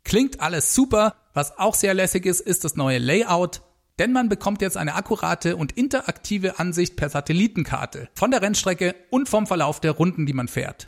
Klingt 0.04 0.40
alles 0.40 0.74
super. 0.74 1.14
Was 1.32 1.58
auch 1.58 1.74
sehr 1.74 1.94
lässig 1.94 2.26
ist, 2.26 2.40
ist 2.40 2.64
das 2.64 2.76
neue 2.76 2.98
Layout. 2.98 3.62
Denn 3.98 4.12
man 4.12 4.28
bekommt 4.28 4.62
jetzt 4.62 4.76
eine 4.76 4.94
akkurate 4.94 5.56
und 5.56 5.72
interaktive 5.72 6.58
Ansicht 6.58 6.96
per 6.96 7.08
Satellitenkarte 7.08 8.08
von 8.14 8.30
der 8.30 8.42
Rennstrecke 8.42 8.94
und 9.10 9.28
vom 9.28 9.46
Verlauf 9.46 9.80
der 9.80 9.92
Runden, 9.92 10.26
die 10.26 10.32
man 10.32 10.48
fährt. 10.48 10.86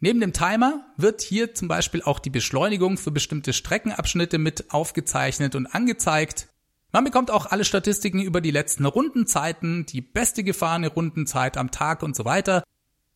Neben 0.00 0.20
dem 0.20 0.34
Timer 0.34 0.84
wird 0.98 1.22
hier 1.22 1.54
zum 1.54 1.68
Beispiel 1.68 2.02
auch 2.02 2.18
die 2.18 2.28
Beschleunigung 2.28 2.98
für 2.98 3.10
bestimmte 3.10 3.54
Streckenabschnitte 3.54 4.36
mit 4.36 4.70
aufgezeichnet 4.70 5.54
und 5.54 5.66
angezeigt. 5.66 6.48
Man 6.92 7.04
bekommt 7.04 7.30
auch 7.30 7.46
alle 7.46 7.64
Statistiken 7.64 8.20
über 8.20 8.42
die 8.42 8.50
letzten 8.50 8.84
Rundenzeiten, 8.84 9.86
die 9.86 10.02
beste 10.02 10.44
gefahrene 10.44 10.88
Rundenzeit 10.88 11.56
am 11.56 11.70
Tag 11.70 12.02
und 12.02 12.14
so 12.14 12.26
weiter. 12.26 12.62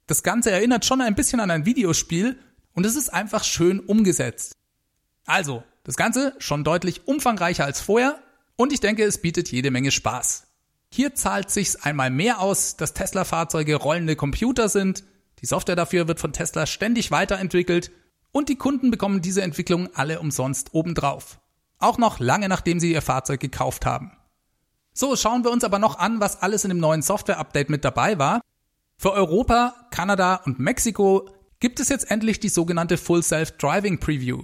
Das 0.06 0.22
Ganze 0.22 0.50
erinnert 0.50 0.86
schon 0.86 1.02
ein 1.02 1.14
bisschen 1.14 1.40
an 1.40 1.50
ein 1.50 1.66
Videospiel 1.66 2.38
und 2.72 2.86
es 2.86 2.96
ist 2.96 3.12
einfach 3.12 3.44
schön 3.44 3.80
umgesetzt. 3.80 4.54
Also, 5.26 5.62
das 5.84 5.96
Ganze 5.96 6.34
schon 6.38 6.64
deutlich 6.64 7.06
umfangreicher 7.06 7.66
als 7.66 7.82
vorher, 7.82 8.18
und 8.58 8.72
ich 8.72 8.80
denke, 8.80 9.04
es 9.04 9.22
bietet 9.22 9.50
jede 9.52 9.70
Menge 9.70 9.92
Spaß. 9.92 10.48
Hier 10.90 11.14
zahlt 11.14 11.50
sich's 11.50 11.76
einmal 11.76 12.10
mehr 12.10 12.40
aus, 12.40 12.76
dass 12.76 12.92
Tesla-Fahrzeuge 12.92 13.76
rollende 13.76 14.16
Computer 14.16 14.68
sind. 14.68 15.04
Die 15.40 15.46
Software 15.46 15.76
dafür 15.76 16.08
wird 16.08 16.18
von 16.18 16.32
Tesla 16.32 16.66
ständig 16.66 17.12
weiterentwickelt 17.12 17.92
und 18.32 18.48
die 18.48 18.56
Kunden 18.56 18.90
bekommen 18.90 19.22
diese 19.22 19.42
Entwicklung 19.42 19.94
alle 19.94 20.18
umsonst 20.18 20.74
obendrauf. 20.74 21.38
Auch 21.78 21.98
noch 21.98 22.18
lange 22.18 22.48
nachdem 22.48 22.80
sie 22.80 22.92
ihr 22.92 23.00
Fahrzeug 23.00 23.38
gekauft 23.38 23.86
haben. 23.86 24.10
So, 24.92 25.14
schauen 25.14 25.44
wir 25.44 25.52
uns 25.52 25.62
aber 25.62 25.78
noch 25.78 25.96
an, 26.00 26.18
was 26.18 26.42
alles 26.42 26.64
in 26.64 26.70
dem 26.70 26.80
neuen 26.80 27.02
Software-Update 27.02 27.70
mit 27.70 27.84
dabei 27.84 28.18
war. 28.18 28.40
Für 28.96 29.12
Europa, 29.12 29.86
Kanada 29.92 30.34
und 30.34 30.58
Mexiko 30.58 31.30
gibt 31.60 31.78
es 31.78 31.90
jetzt 31.90 32.10
endlich 32.10 32.40
die 32.40 32.48
sogenannte 32.48 32.98
Full 32.98 33.22
Self-Driving 33.22 34.00
Preview. 34.00 34.42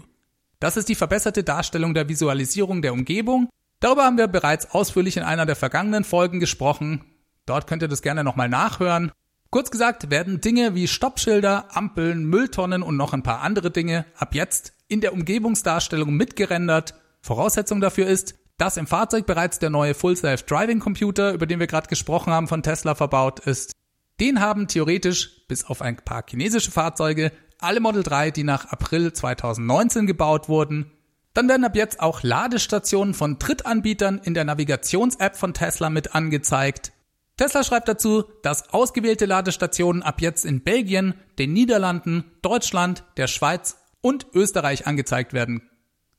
Das 0.61 0.77
ist 0.77 0.89
die 0.89 0.95
verbesserte 0.95 1.43
Darstellung 1.43 1.95
der 1.95 2.09
Visualisierung 2.09 2.81
der 2.81 2.93
Umgebung 2.93 3.49
Darüber 3.85 4.07
haben 4.07 4.17
wir 4.17 4.29
bereits 4.29 4.71
ausführlich 4.71 5.19
in 5.19 5.25
einer 5.25 5.45
der 5.45 5.57
vergangenen 5.57 6.05
Folgen 6.05 6.41
gesprochen. 6.41 7.05
Dort 7.45 7.67
könnt 7.67 7.83
ihr 7.83 7.89
das 7.89 8.01
gerne 8.01 8.25
nochmal 8.25 8.49
nachhören. 8.49 9.13
Kurz 9.51 9.71
gesagt 9.71 10.11
werden 10.11 10.41
Dinge 10.41 10.75
wie 10.75 10.89
Stoppschilder, 10.89 11.67
Ampeln, 11.77 12.25
Mülltonnen 12.25 12.83
und 12.83 12.97
noch 12.97 13.13
ein 13.13 13.23
paar 13.23 13.43
andere 13.43 13.71
Dinge 13.71 14.07
ab 14.17 14.35
jetzt 14.35 14.73
in 14.89 15.03
der 15.03 15.13
Umgebungsdarstellung 15.13 16.15
mitgerendert. 16.15 16.95
Voraussetzung 17.21 17.83
dafür 17.83 18.07
ist, 18.07 18.37
dass 18.57 18.79
im 18.79 18.87
Fahrzeug 18.87 19.27
bereits 19.27 19.59
der 19.59 19.69
neue 19.69 19.93
Full 19.93 20.17
Self 20.17 20.45
Driving 20.45 20.81
Computer, 20.81 21.35
über 21.35 21.45
den 21.45 21.61
wir 21.61 21.67
gerade 21.67 21.89
gesprochen 21.89 22.33
haben, 22.33 22.49
von 22.49 22.63
Tesla 22.63 22.95
verbaut 22.95 23.41
ist. 23.41 23.73
Den 24.19 24.41
haben 24.41 24.67
theoretisch, 24.67 25.47
bis 25.47 25.67
auf 25.67 25.83
ein 25.83 25.97
paar 25.97 26.25
chinesische 26.27 26.71
Fahrzeuge, 26.71 27.33
alle 27.59 27.81
Model 27.81 28.03
3, 28.03 28.31
die 28.31 28.45
nach 28.45 28.65
April 28.65 29.13
2019 29.13 30.07
gebaut 30.07 30.49
wurden. 30.49 30.91
Dann 31.35 31.49
werden 31.49 31.65
ab 31.65 31.75
jetzt 31.75 32.01
auch 32.01 32.23
Ladestationen 32.23 33.13
von 33.13 33.41
Drittanbietern 33.41 34.21
in 34.23 34.35
der 34.35 34.45
Navigations-App 34.45 35.37
von 35.37 35.53
Tesla 35.53 35.91
mit 35.91 36.15
angezeigt. 36.15 36.93
Tesla 37.37 37.65
schreibt 37.65 37.89
dazu, 37.89 38.25
dass 38.43 38.73
ausgewählte 38.73 39.27
Ladestationen 39.27 40.05
ab 40.05 40.21
jetzt 40.21 40.45
in 40.45 40.63
Belgien, 40.63 41.15
den 41.39 41.53
Niederlanden, 41.53 42.31
Deutschland, 42.43 43.03
der 43.17 43.27
Schweiz 43.27 43.77
und 44.01 44.29
Österreich 44.33 44.87
angezeigt 44.87 45.33
werden. 45.33 45.69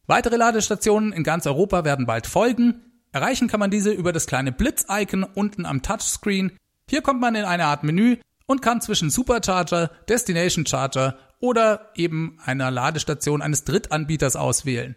Weitere 0.05 0.35
Ladestationen 0.35 1.13
in 1.13 1.23
ganz 1.23 1.47
Europa 1.47 1.85
werden 1.85 2.05
bald 2.05 2.27
folgen. 2.27 2.81
Erreichen 3.13 3.47
kann 3.47 3.61
man 3.61 3.71
diese 3.71 3.91
über 3.91 4.11
das 4.11 4.27
kleine 4.27 4.51
Blitz-Icon 4.51 5.23
unten 5.23 5.65
am 5.65 5.81
Touchscreen. 5.81 6.51
Hier 6.89 7.01
kommt 7.01 7.21
man 7.21 7.35
in 7.35 7.45
eine 7.45 7.65
Art 7.65 7.83
Menü 7.83 8.17
und 8.45 8.61
kann 8.61 8.81
zwischen 8.81 9.09
Supercharger, 9.09 9.89
Destination 10.09 10.65
Charger 10.65 11.17
oder 11.39 11.91
eben 11.95 12.37
einer 12.43 12.69
Ladestation 12.69 13.41
eines 13.41 13.63
Drittanbieters 13.63 14.35
auswählen. 14.35 14.95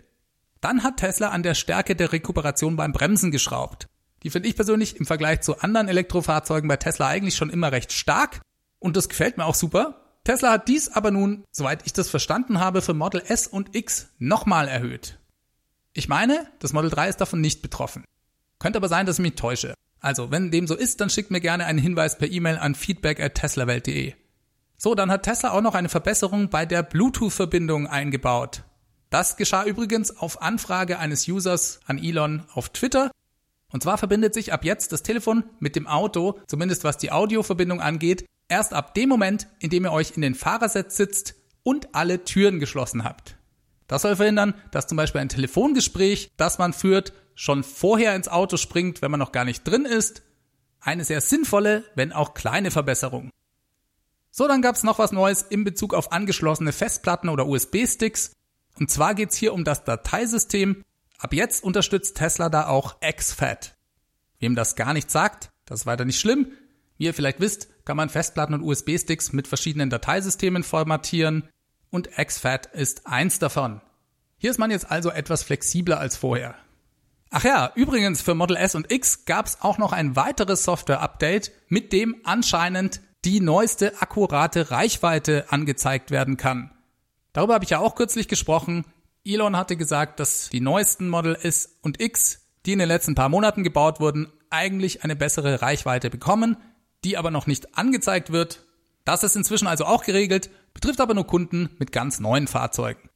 Dann 0.61 0.83
hat 0.83 0.99
Tesla 0.99 1.29
an 1.29 1.43
der 1.43 1.55
Stärke 1.55 1.95
der 1.95 2.12
Rekuperation 2.12 2.77
beim 2.77 2.93
Bremsen 2.93 3.31
geschraubt. 3.31 3.87
Die 4.23 4.31
finde 4.31 4.49
ich 4.49 4.57
persönlich 4.57 4.97
im 4.97 5.07
Vergleich 5.07 5.43
zu 5.43 5.61
anderen 5.61 5.88
Elektrofahrzeugen 5.88 6.69
bei 6.69 6.77
Tesla 6.77 7.07
eigentlich 7.07 7.37
schon 7.37 7.50
immer 7.50 7.71
recht 7.71 7.93
stark 7.93 8.41
und 8.79 8.97
das 8.97 9.09
gefällt 9.09 9.37
mir 9.37 9.45
auch 9.45 9.55
super. 9.55 10.03
Tesla 10.25 10.53
hat 10.53 10.69
dies 10.69 10.88
aber 10.88 11.11
nun, 11.11 11.45
soweit 11.53 11.87
ich 11.87 11.93
das 11.93 12.11
verstanden 12.11 12.59
habe, 12.59 12.83
für 12.83 12.95
Model 12.95 13.23
S 13.27 13.47
und 13.47 13.75
X 13.75 14.09
nochmal 14.19 14.69
erhöht. 14.69 15.19
Ich 15.93 16.09
meine, 16.09 16.47
das 16.59 16.73
Model 16.73 16.91
3 16.91 17.09
ist 17.09 17.21
davon 17.21 17.41
nicht 17.41 17.62
betroffen. 17.62 18.05
Könnte 18.59 18.79
aber 18.79 18.88
sein, 18.88 19.07
dass 19.07 19.19
ich 19.19 19.23
mich 19.23 19.37
täusche. 19.37 19.75
Also, 20.00 20.31
wenn 20.31 20.50
dem 20.50 20.67
so 20.67 20.77
ist, 20.77 21.00
dann 21.00 21.11
schickt 21.11 21.31
mir 21.31 21.41
gerne 21.41 21.65
einen 21.67 21.79
Hinweis 21.79 22.19
per 22.19 22.31
E-Mail 22.31 22.59
an 22.59 22.75
feedback 22.75 23.21
at 23.21 23.35
teslawelt.de. 23.35 24.15
So, 24.77 24.95
dann 24.95 25.11
hat 25.11 25.25
Tesla 25.25 25.50
auch 25.50 25.61
noch 25.61 25.75
eine 25.75 25.88
Verbesserung 25.88 26.50
bei 26.50 26.67
der 26.67 26.83
Bluetooth-Verbindung 26.83 27.88
eingebaut. 27.88 28.62
Das 29.11 29.37
geschah 29.37 29.65
übrigens 29.65 30.17
auf 30.17 30.43
Anfrage 30.43 30.99
eines 30.99 31.27
Users 31.27 31.81
an 31.87 31.99
Elon 31.99 32.45
auf 32.53 32.69
Twitter. 32.69 33.11
Und 33.71 33.83
zwar 33.83 33.99
verbindet 33.99 34.35
sich 34.35 34.53
ab 34.53 34.65
jetzt 34.65 34.93
das 34.93 35.03
Telefon 35.03 35.45
mit 35.61 35.77
dem 35.77 35.87
Auto, 35.87 36.41
zumindest 36.47 36.85
was 36.85 36.99
die 36.99 37.12
Audioverbindung 37.12 37.81
angeht, 37.81 38.27
erst 38.49 38.73
ab 38.73 38.95
dem 38.95 39.09
Moment, 39.09 39.47
in 39.61 39.71
dem 39.71 39.85
ihr 39.85 39.93
euch 39.93 40.12
in 40.17 40.23
den 40.23 40.35
Fahrersitz 40.35 40.97
sitzt 40.97 41.35
und 41.62 41.95
alle 41.95 42.25
Türen 42.25 42.61
geschlossen 42.61 43.05
habt. 43.05 43.37
Das 43.87 44.03
soll 44.03 44.17
verhindern, 44.17 44.55
dass 44.71 44.87
zum 44.87 44.97
Beispiel 44.97 45.21
ein 45.21 45.31
Telefongespräch, 45.31 46.31
das 46.37 46.59
man 46.59 46.73
führt, 46.73 47.12
schon 47.35 47.62
vorher 47.65 48.15
ins 48.15 48.29
Auto 48.29 48.57
springt, 48.57 49.00
wenn 49.00 49.11
man 49.11 49.21
noch 49.21 49.33
gar 49.33 49.45
nicht 49.45 49.67
drin 49.67 49.85
ist. 49.85 50.23
Eine 50.81 51.05
sehr 51.05 51.21
sinnvolle, 51.21 51.85
wenn 51.95 52.12
auch 52.12 52.35
kleine 52.35 52.71
Verbesserung. 52.71 53.31
So, 54.31 54.47
dann 54.47 54.62
gab's 54.62 54.83
noch 54.83 54.99
was 54.99 55.12
Neues 55.12 55.43
in 55.43 55.65
Bezug 55.65 55.95
auf 55.95 56.12
angeschlossene 56.12 56.73
Festplatten 56.73 57.29
oder 57.29 57.47
USB-Sticks. 57.47 58.33
Und 58.79 58.91
zwar 58.91 59.15
geht's 59.15 59.37
hier 59.37 59.53
um 59.55 59.65
das 59.65 59.85
Dateisystem. 59.85 60.85
Ab 61.19 61.35
jetzt 61.35 61.65
unterstützt 61.65 62.17
Tesla 62.17 62.49
da 62.49 62.69
auch 62.69 62.97
exFAT. 63.01 63.77
Wem 64.39 64.55
das 64.55 64.77
gar 64.77 64.93
nicht 64.93 65.11
sagt, 65.11 65.51
das 65.67 65.81
ist 65.81 65.87
weiter 65.87 66.05
nicht 66.05 66.21
schlimm. 66.21 66.53
Wie 66.97 67.05
ihr 67.05 67.15
vielleicht 67.15 67.41
wisst, 67.41 67.69
kann 67.85 67.97
man 67.97 68.09
Festplatten 68.09 68.55
und 68.55 68.63
USB-Sticks 68.63 69.33
mit 69.33 69.49
verschiedenen 69.49 69.91
Dateisystemen 69.91 70.63
formatieren 70.63 71.49
und 71.91 72.19
exFAT 72.19 72.67
ist 72.67 73.07
eins 73.07 73.39
davon. 73.39 73.81
Hier 74.37 74.51
ist 74.51 74.59
man 74.59 74.71
jetzt 74.71 74.91
also 74.91 75.11
etwas 75.11 75.43
flexibler 75.43 75.99
als 75.99 76.17
vorher. 76.17 76.55
Ach 77.31 77.45
ja, 77.45 77.73
übrigens 77.75 78.23
für 78.23 78.35
Model 78.35 78.57
S 78.57 78.75
und 78.75 78.91
X 78.91 79.25
gab's 79.25 79.59
auch 79.61 79.79
noch 79.79 79.93
ein 79.93 80.17
weiteres 80.17 80.65
Software-Update, 80.65 81.53
mit 81.69 81.93
dem 81.93 82.17
anscheinend 82.25 83.01
die 83.25 83.41
neueste 83.41 84.01
akkurate 84.01 84.71
Reichweite 84.71 85.47
angezeigt 85.51 86.11
werden 86.11 86.37
kann. 86.37 86.71
Darüber 87.38 87.54
habe 87.54 87.62
ich 87.62 87.71
ja 87.71 87.78
auch 87.78 87.95
kürzlich 87.95 88.26
gesprochen. 88.26 88.85
Elon 89.25 89.57
hatte 89.57 89.76
gesagt, 89.76 90.18
dass 90.18 90.50
die 90.50 90.61
neuesten 90.61 91.09
Model 91.09 91.38
S 91.40 91.78
und 91.83 92.00
X, 92.02 92.48
die 92.66 92.72
in 92.72 92.81
den 92.81 92.88
letzten 92.88 93.14
paar 93.14 93.29
Monaten 93.29 93.62
gebaut 93.62 94.01
wurden, 94.01 94.27
eigentlich 94.51 95.05
eine 95.05 95.14
bessere 95.14 95.62
Reichweite 95.62 96.11
bekommen, 96.11 96.57
die 97.05 97.16
aber 97.16 97.31
noch 97.31 97.46
nicht 97.46 97.79
angezeigt 97.79 98.33
wird. 98.33 98.64
Das 99.05 99.22
ist 99.22 99.37
inzwischen 99.37 99.68
also 99.68 99.85
auch 99.85 100.03
geregelt, 100.03 100.51
betrifft 100.74 101.01
aber 101.01 101.14
nur 101.14 101.29
Kunden 101.29 101.70
mit 101.79 101.92
ganz 101.92 102.18
neuen 102.18 102.48
Fahrzeugen. 102.48 103.09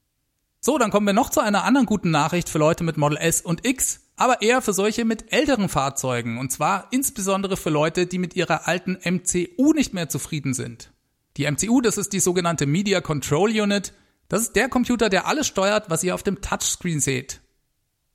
So, 0.61 0.79
dann 0.79 0.93
kommen 0.93 1.09
wir 1.09 1.15
noch 1.15 1.31
zu 1.31 1.41
einer 1.41 1.65
anderen 1.65 1.87
guten 1.87 2.13
Nachricht 2.13 2.49
für 2.49 2.59
Leute 2.59 2.85
mit 2.85 2.97
Model 2.97 3.19
S 3.19 3.41
und 3.41 3.67
X, 3.67 4.03
aber 4.15 4.41
eher 4.41 4.63
für 4.63 4.73
solche 4.73 5.05
mit 5.05 5.33
älteren 5.33 5.69
Fahrzeugen 5.69 6.39
und 6.39 6.53
zwar 6.53 6.87
insbesondere 6.93 7.57
für 7.57 7.71
Leute, 7.71 8.07
die 8.07 8.19
mit 8.19 8.37
ihrer 8.37 8.69
alten 8.69 8.97
MCU 9.03 9.73
nicht 9.73 9.95
mehr 9.95 10.09
zufrieden 10.09 10.55
sind. 10.55 10.93
Die 11.37 11.51
MCU, 11.51 11.81
das 11.81 11.99
ist 11.99 12.13
die 12.13 12.21
sogenannte 12.21 12.67
Media 12.67 13.01
Control 13.01 13.51
Unit, 13.51 13.93
das 14.33 14.45
ist 14.45 14.57
der 14.57 14.71
Computer, 14.71 15.11
der 15.11 15.27
alles 15.27 15.47
steuert, 15.47 15.91
was 15.91 16.03
ihr 16.03 16.15
auf 16.15 16.23
dem 16.23 16.41
Touchscreen 16.41 17.01
seht. 17.01 17.43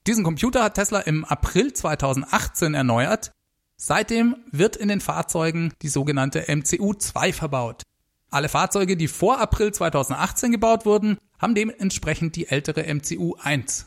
Diesen 0.07 0.23
Computer 0.23 0.63
hat 0.63 0.73
Tesla 0.73 1.01
im 1.01 1.23
April 1.23 1.73
2018 1.73 2.73
erneuert. 2.73 3.33
Seitdem 3.75 4.35
wird 4.51 4.77
in 4.77 4.87
den 4.87 4.99
Fahrzeugen 4.99 5.75
die 5.83 5.89
sogenannte 5.89 6.45
MCU2 6.45 7.33
verbaut. 7.33 7.83
Alle 8.31 8.49
Fahrzeuge, 8.49 8.97
die 8.97 9.07
vor 9.07 9.39
April 9.39 9.71
2018 9.71 10.51
gebaut 10.51 10.87
wurden, 10.87 11.19
haben 11.37 11.53
dementsprechend 11.53 12.35
die 12.35 12.47
ältere 12.47 12.81
MCU1. 12.81 13.85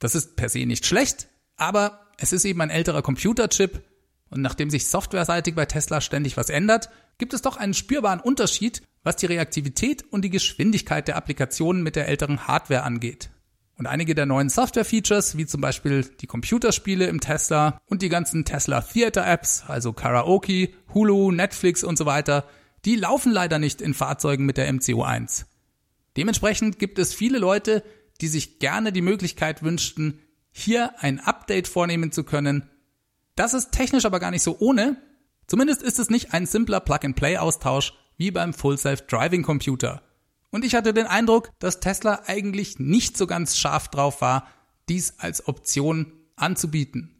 Das 0.00 0.16
ist 0.16 0.34
per 0.34 0.48
se 0.48 0.66
nicht 0.66 0.86
schlecht, 0.86 1.28
aber 1.56 2.00
es 2.16 2.32
ist 2.32 2.46
eben 2.46 2.60
ein 2.62 2.70
älterer 2.70 3.02
Computerchip 3.02 3.84
und 4.30 4.42
nachdem 4.42 4.70
sich 4.70 4.88
softwareseitig 4.88 5.54
bei 5.54 5.66
Tesla 5.66 6.00
ständig 6.00 6.36
was 6.36 6.50
ändert, 6.50 6.90
gibt 7.16 7.32
es 7.32 7.42
doch 7.42 7.56
einen 7.56 7.74
spürbaren 7.74 8.18
Unterschied, 8.18 8.82
was 9.08 9.16
die 9.16 9.26
Reaktivität 9.26 10.04
und 10.10 10.22
die 10.22 10.28
Geschwindigkeit 10.28 11.08
der 11.08 11.16
Applikationen 11.16 11.82
mit 11.82 11.96
der 11.96 12.08
älteren 12.08 12.46
Hardware 12.46 12.82
angeht. 12.82 13.30
Und 13.78 13.86
einige 13.86 14.14
der 14.14 14.26
neuen 14.26 14.50
Software-Features, 14.50 15.38
wie 15.38 15.46
zum 15.46 15.62
Beispiel 15.62 16.04
die 16.04 16.26
Computerspiele 16.26 17.06
im 17.06 17.20
Tesla 17.20 17.80
und 17.86 18.02
die 18.02 18.10
ganzen 18.10 18.44
Tesla 18.44 18.82
Theater-Apps, 18.82 19.64
also 19.66 19.94
Karaoke, 19.94 20.74
Hulu, 20.92 21.32
Netflix 21.32 21.84
und 21.84 21.96
so 21.96 22.04
weiter, 22.04 22.46
die 22.84 22.96
laufen 22.96 23.32
leider 23.32 23.58
nicht 23.58 23.80
in 23.80 23.94
Fahrzeugen 23.94 24.44
mit 24.44 24.58
der 24.58 24.70
MCU1. 24.70 25.46
Dementsprechend 26.18 26.78
gibt 26.78 26.98
es 26.98 27.14
viele 27.14 27.38
Leute, 27.38 27.82
die 28.20 28.28
sich 28.28 28.58
gerne 28.58 28.92
die 28.92 29.00
Möglichkeit 29.00 29.62
wünschten, 29.62 30.18
hier 30.50 30.92
ein 31.02 31.18
Update 31.18 31.66
vornehmen 31.66 32.12
zu 32.12 32.24
können, 32.24 32.68
das 33.36 33.54
ist 33.54 33.72
technisch 33.72 34.04
aber 34.04 34.20
gar 34.20 34.32
nicht 34.32 34.42
so 34.42 34.58
ohne. 34.58 35.00
Zumindest 35.46 35.80
ist 35.80 35.98
es 35.98 36.10
nicht 36.10 36.34
ein 36.34 36.44
simpler 36.44 36.80
Plug-and-Play-Austausch 36.80 37.94
wie 38.18 38.30
beim 38.30 38.52
Full 38.52 38.76
Self-Driving 38.76 39.42
Computer. 39.42 40.02
Und 40.50 40.64
ich 40.64 40.74
hatte 40.74 40.92
den 40.92 41.06
Eindruck, 41.06 41.50
dass 41.58 41.80
Tesla 41.80 42.22
eigentlich 42.26 42.78
nicht 42.78 43.16
so 43.16 43.26
ganz 43.26 43.56
scharf 43.56 43.88
drauf 43.88 44.20
war, 44.20 44.46
dies 44.88 45.14
als 45.18 45.48
Option 45.48 46.12
anzubieten. 46.36 47.14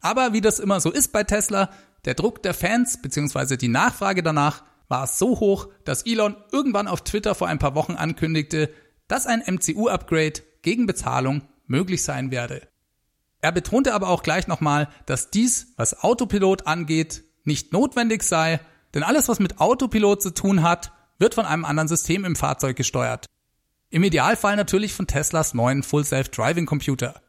Aber 0.00 0.32
wie 0.32 0.40
das 0.40 0.58
immer 0.58 0.80
so 0.80 0.90
ist 0.90 1.12
bei 1.12 1.24
Tesla, 1.24 1.70
der 2.04 2.14
Druck 2.14 2.42
der 2.42 2.54
Fans 2.54 3.00
bzw. 3.00 3.56
die 3.56 3.68
Nachfrage 3.68 4.22
danach 4.22 4.64
war 4.88 5.06
so 5.06 5.40
hoch, 5.40 5.68
dass 5.84 6.04
Elon 6.04 6.36
irgendwann 6.50 6.88
auf 6.88 7.02
Twitter 7.02 7.34
vor 7.34 7.48
ein 7.48 7.58
paar 7.58 7.74
Wochen 7.74 7.94
ankündigte, 7.94 8.70
dass 9.08 9.26
ein 9.26 9.42
MCU-Upgrade 9.46 10.42
gegen 10.62 10.86
Bezahlung 10.86 11.42
möglich 11.66 12.02
sein 12.02 12.30
werde. 12.30 12.68
Er 13.40 13.52
betonte 13.52 13.94
aber 13.94 14.08
auch 14.08 14.22
gleich 14.22 14.48
nochmal, 14.48 14.88
dass 15.06 15.30
dies, 15.30 15.72
was 15.76 16.02
Autopilot 16.02 16.66
angeht, 16.66 17.24
nicht 17.44 17.72
notwendig 17.72 18.22
sei, 18.22 18.60
denn 18.94 19.02
alles, 19.02 19.28
was 19.28 19.38
mit 19.38 19.60
Autopilot 19.60 20.22
zu 20.22 20.34
tun 20.34 20.62
hat, 20.62 20.92
wird 21.18 21.34
von 21.34 21.46
einem 21.46 21.64
anderen 21.64 21.88
System 21.88 22.24
im 22.24 22.36
Fahrzeug 22.36 22.76
gesteuert. 22.76 23.26
Im 23.90 24.04
Idealfall 24.04 24.56
natürlich 24.56 24.92
von 24.92 25.06
Teslas 25.06 25.54
neuen 25.54 25.82
Full 25.82 26.04
Self-Driving 26.04 26.66
Computer. 26.66 27.20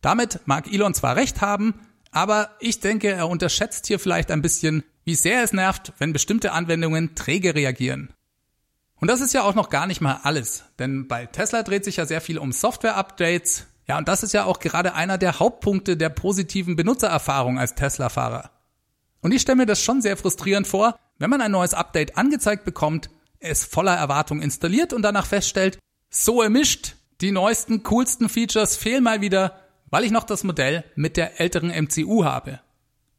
Damit 0.00 0.40
mag 0.46 0.72
Elon 0.72 0.94
zwar 0.94 1.16
recht 1.16 1.40
haben, 1.40 1.74
aber 2.10 2.50
ich 2.60 2.80
denke, 2.80 3.08
er 3.08 3.28
unterschätzt 3.28 3.86
hier 3.86 3.98
vielleicht 3.98 4.30
ein 4.30 4.42
bisschen, 4.42 4.84
wie 5.04 5.14
sehr 5.14 5.42
es 5.42 5.52
nervt, 5.52 5.92
wenn 5.98 6.12
bestimmte 6.12 6.52
Anwendungen 6.52 7.14
träge 7.14 7.54
reagieren. 7.54 8.12
Und 8.96 9.08
das 9.08 9.20
ist 9.20 9.32
ja 9.32 9.42
auch 9.42 9.54
noch 9.54 9.70
gar 9.70 9.86
nicht 9.86 10.00
mal 10.00 10.20
alles, 10.22 10.64
denn 10.78 11.08
bei 11.08 11.26
Tesla 11.26 11.62
dreht 11.62 11.84
sich 11.84 11.96
ja 11.96 12.06
sehr 12.06 12.20
viel 12.20 12.38
um 12.38 12.52
Software-Updates, 12.52 13.66
ja, 13.90 13.98
und 13.98 14.06
das 14.06 14.22
ist 14.22 14.32
ja 14.32 14.44
auch 14.44 14.60
gerade 14.60 14.94
einer 14.94 15.18
der 15.18 15.40
Hauptpunkte 15.40 15.96
der 15.96 16.10
positiven 16.10 16.76
Benutzererfahrung 16.76 17.58
als 17.58 17.74
Tesla-Fahrer. 17.74 18.52
Und 19.20 19.32
ich 19.32 19.42
stelle 19.42 19.56
mir 19.56 19.66
das 19.66 19.82
schon 19.82 20.02
sehr 20.02 20.16
frustrierend 20.16 20.66
vor, 20.66 20.98
wenn 21.18 21.30
man 21.30 21.40
ein 21.40 21.50
neues 21.50 21.74
Update 21.74 22.16
angezeigt 22.16 22.64
bekommt, 22.64 23.10
es 23.38 23.64
voller 23.64 23.94
Erwartung 23.94 24.40
installiert 24.42 24.92
und 24.92 25.02
danach 25.02 25.26
feststellt, 25.26 25.78
so 26.10 26.42
ermischt, 26.42 26.96
die 27.20 27.32
neuesten, 27.32 27.82
coolsten 27.82 28.28
Features 28.28 28.76
fehlen 28.76 29.04
mal 29.04 29.20
wieder, 29.20 29.60
weil 29.90 30.04
ich 30.04 30.10
noch 30.10 30.24
das 30.24 30.44
Modell 30.44 30.84
mit 30.94 31.16
der 31.16 31.40
älteren 31.40 31.70
MCU 31.70 32.24
habe. 32.24 32.60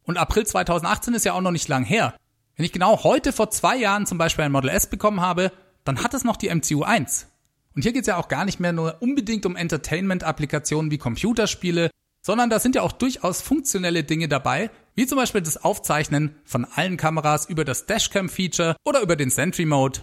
Und 0.04 0.18
April 0.18 0.46
2018 0.46 1.14
ist 1.14 1.26
ja 1.26 1.34
auch 1.34 1.42
noch 1.42 1.52
nicht 1.52 1.68
lang 1.68 1.84
her. 1.84 2.16
Wenn 2.56 2.66
ich 2.66 2.72
genau 2.72 3.04
heute 3.04 3.34
vor 3.34 3.50
zwei 3.52 3.78
Jahren 3.78 4.06
zum 4.06 4.18
Beispiel 4.18 4.46
ein 4.46 4.52
Model 4.52 4.70
S 4.70 4.88
bekommen 4.88 5.22
habe, 5.22 5.52
dann 5.84 6.04
hat 6.04 6.14
es 6.14 6.24
noch 6.24 6.38
die 6.38 6.54
MCU 6.54 6.84
1. 6.84 7.28
Und 7.76 7.84
hier 7.84 7.94
geht 7.94 8.02
es 8.02 8.08
ja 8.08 8.18
auch 8.18 8.28
gar 8.28 8.46
nicht 8.46 8.60
mehr 8.60 8.74
nur 8.74 8.98
unbedingt 9.02 9.46
um 9.46 9.56
Entertainment-Applikationen 9.56 10.92
wie 10.92 10.98
Computerspiele, 10.98 11.90
sondern 12.22 12.50
da 12.50 12.60
sind 12.60 12.76
ja 12.76 12.82
auch 12.82 12.92
durchaus 12.92 13.42
funktionelle 13.42 14.04
Dinge 14.04 14.28
dabei, 14.28 14.70
wie 14.96 15.08
zum 15.08 15.18
Beispiel 15.18 15.42
das 15.42 15.58
Aufzeichnen 15.58 16.36
von 16.44 16.66
allen 16.66 16.98
Kameras 16.98 17.48
über 17.48 17.66
das 17.66 17.86
Dashcam-Feature 17.86 18.76
oder 18.84 19.02
über 19.02 19.16
den 19.16 19.30
Sentry 19.30 19.66
Mode. 19.66 20.02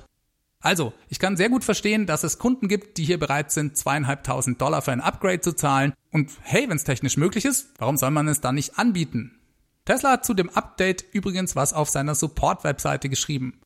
Also, 0.61 0.93
ich 1.09 1.21
kann 1.21 1.37
sehr 1.37 1.51
gut 1.51 1.63
verstehen, 1.63 2.07
dass 2.07 2.25
es 2.25 2.39
Kunden 2.39 2.67
gibt, 2.67 2.99
die 2.99 3.05
hier 3.05 3.19
bereit 3.19 3.53
sind, 3.53 3.77
zweieinhalbtausend 3.77 4.61
Dollar 4.61 4.83
für 4.83 4.93
ein 4.93 5.01
Upgrade 5.01 5.41
zu 5.41 5.55
zahlen. 5.55 5.93
Und 6.11 6.33
hey, 6.43 6.69
wenn 6.69 6.77
es 6.77 6.85
technisch 6.85 7.17
möglich 7.17 7.45
ist, 7.45 7.69
warum 7.79 7.97
soll 7.97 8.11
man 8.11 8.27
es 8.27 8.41
dann 8.41 8.57
nicht 8.57 8.79
anbieten? 8.79 9.39
Tesla 9.85 10.13
hat 10.13 10.27
zu 10.27 10.35
dem 10.35 10.51
Update 10.51 11.05
übrigens 11.13 11.55
was 11.55 11.73
auf 11.73 11.89
seiner 11.89 12.15
Support-Webseite 12.15 13.09
geschrieben. 13.09 13.61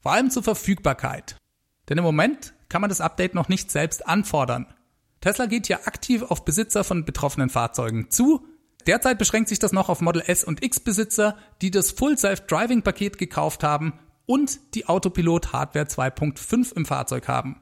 Vor 0.00 0.12
allem 0.12 0.30
zur 0.30 0.42
Verfügbarkeit. 0.42 1.36
Denn 1.88 1.98
im 1.98 2.04
Moment 2.04 2.54
kann 2.68 2.80
man 2.80 2.90
das 2.90 3.00
Update 3.00 3.34
noch 3.34 3.48
nicht 3.48 3.70
selbst 3.70 4.06
anfordern. 4.06 4.66
Tesla 5.20 5.46
geht 5.46 5.66
hier 5.66 5.86
aktiv 5.86 6.22
auf 6.22 6.44
Besitzer 6.44 6.84
von 6.84 7.04
betroffenen 7.04 7.50
Fahrzeugen 7.50 8.10
zu. 8.10 8.46
Derzeit 8.86 9.18
beschränkt 9.18 9.48
sich 9.48 9.58
das 9.58 9.72
noch 9.72 9.88
auf 9.88 10.00
Model 10.00 10.22
S 10.26 10.44
und 10.44 10.62
X 10.62 10.80
Besitzer, 10.80 11.36
die 11.60 11.70
das 11.70 11.90
Full 11.90 12.16
Self 12.18 12.46
Driving 12.46 12.82
Paket 12.82 13.18
gekauft 13.18 13.64
haben 13.64 13.94
und 14.26 14.74
die 14.74 14.86
Autopilot 14.86 15.52
Hardware 15.52 15.86
2.5 15.86 16.76
im 16.76 16.86
Fahrzeug 16.86 17.28
haben. 17.28 17.60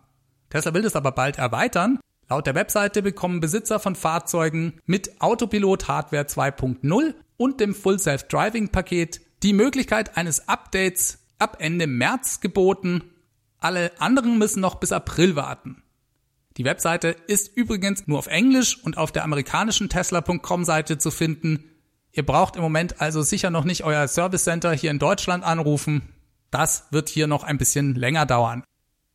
Tesla 0.50 0.74
will 0.74 0.82
das 0.82 0.96
aber 0.96 1.12
bald 1.12 1.38
erweitern. 1.38 1.98
Laut 2.28 2.46
der 2.46 2.54
Webseite 2.54 3.02
bekommen 3.02 3.40
Besitzer 3.40 3.78
von 3.78 3.94
Fahrzeugen 3.94 4.80
mit 4.86 5.20
Autopilot 5.20 5.88
Hardware 5.88 6.24
2.0 6.24 7.14
und 7.36 7.60
dem 7.60 7.74
Full 7.74 7.98
Self 7.98 8.24
Driving 8.28 8.68
Paket 8.68 9.20
die 9.42 9.52
Möglichkeit 9.52 10.16
eines 10.16 10.48
Updates 10.48 11.26
ab 11.38 11.56
Ende 11.60 11.86
März 11.86 12.40
geboten. 12.40 13.02
Alle 13.60 13.92
anderen 14.00 14.38
müssen 14.38 14.60
noch 14.60 14.76
bis 14.76 14.92
April 14.92 15.36
warten. 15.36 15.83
Die 16.56 16.64
Webseite 16.64 17.08
ist 17.26 17.56
übrigens 17.56 18.06
nur 18.06 18.18
auf 18.18 18.28
Englisch 18.28 18.78
und 18.84 18.96
auf 18.96 19.10
der 19.10 19.24
amerikanischen 19.24 19.88
Tesla.com 19.88 20.64
Seite 20.64 20.98
zu 20.98 21.10
finden. 21.10 21.64
Ihr 22.12 22.24
braucht 22.24 22.54
im 22.54 22.62
Moment 22.62 23.00
also 23.00 23.22
sicher 23.22 23.50
noch 23.50 23.64
nicht 23.64 23.82
euer 23.82 24.06
Service 24.06 24.44
Center 24.44 24.72
hier 24.72 24.92
in 24.92 25.00
Deutschland 25.00 25.42
anrufen. 25.42 26.02
Das 26.52 26.86
wird 26.92 27.08
hier 27.08 27.26
noch 27.26 27.42
ein 27.42 27.58
bisschen 27.58 27.96
länger 27.96 28.24
dauern. 28.24 28.62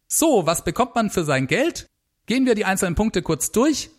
So, 0.10 0.46
was 0.46 0.66
bekommt 0.66 0.96
man 0.96 1.10
für 1.10 1.24
sein 1.24 1.48
Geld? 1.48 1.88
Gehen 2.26 2.46
wir 2.46 2.56
die 2.56 2.66
einzelnen 2.66 2.96
Punkte 2.96 3.22
kurz 3.22 3.54
durch. 3.54 3.90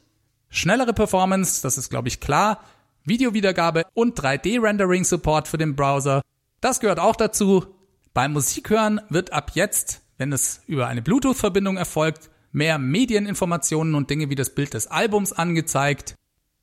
Schnellere 0.50 0.92
Performance, 0.92 1.62
das 1.62 1.78
ist 1.78 1.88
glaube 1.88 2.08
ich 2.08 2.20
klar. 2.20 2.62
Videowiedergabe 3.04 3.86
und 3.94 4.20
3D-Rendering-Support 4.20 5.48
für 5.48 5.56
den 5.56 5.76
Browser. 5.76 6.20
Das 6.60 6.80
gehört 6.80 6.98
auch 6.98 7.16
dazu. 7.16 7.64
Beim 8.12 8.32
Musikhören 8.32 9.00
wird 9.08 9.32
ab 9.32 9.52
jetzt, 9.54 10.02
wenn 10.18 10.32
es 10.32 10.60
über 10.66 10.88
eine 10.88 11.00
Bluetooth-Verbindung 11.00 11.78
erfolgt, 11.78 12.29
mehr 12.52 12.78
Medieninformationen 12.78 13.94
und 13.94 14.10
Dinge 14.10 14.30
wie 14.30 14.34
das 14.34 14.54
Bild 14.54 14.74
des 14.74 14.86
Albums 14.86 15.32
angezeigt. 15.32 16.14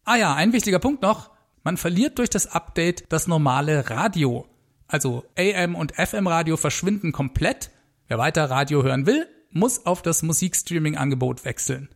Ah 0.04 0.16
ja, 0.16 0.34
ein 0.34 0.54
wichtiger 0.54 0.80
Punkt 0.80 1.02
noch. 1.02 1.32
Man 1.64 1.78
verliert 1.78 2.18
durch 2.18 2.30
das 2.30 2.48
Update 2.48 3.06
das 3.10 3.28
normale 3.28 3.90
Radio 3.90 4.48
also 4.88 5.26
AM 5.38 5.76
und 5.76 5.94
FM 5.96 6.28
Radio 6.28 6.58
verschwinden 6.58 7.12
komplett. 7.12 7.72
Wer 8.08 8.18
weiter 8.18 8.50
Radio 8.50 8.84
hören 8.84 9.06
will, 9.06 9.28
muss 9.52 9.86
auf 9.86 10.02
das 10.02 10.24
Musikstreaming-Angebot 10.24 11.46
wechseln. 11.46 11.90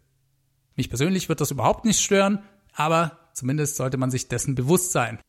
Mich 0.76 0.90
persönlich 0.90 1.30
wird 1.30 1.42
das 1.42 1.52
überhaupt 1.52 1.86
nicht 1.86 2.02
stören, 2.02 2.44
aber 2.74 3.18
zumindest 3.34 3.78
sollte 3.78 3.98
man 3.98 4.12
sich 4.12 4.28
dessen 4.28 4.56
bewusst 4.56 4.92
sein. 4.92 5.20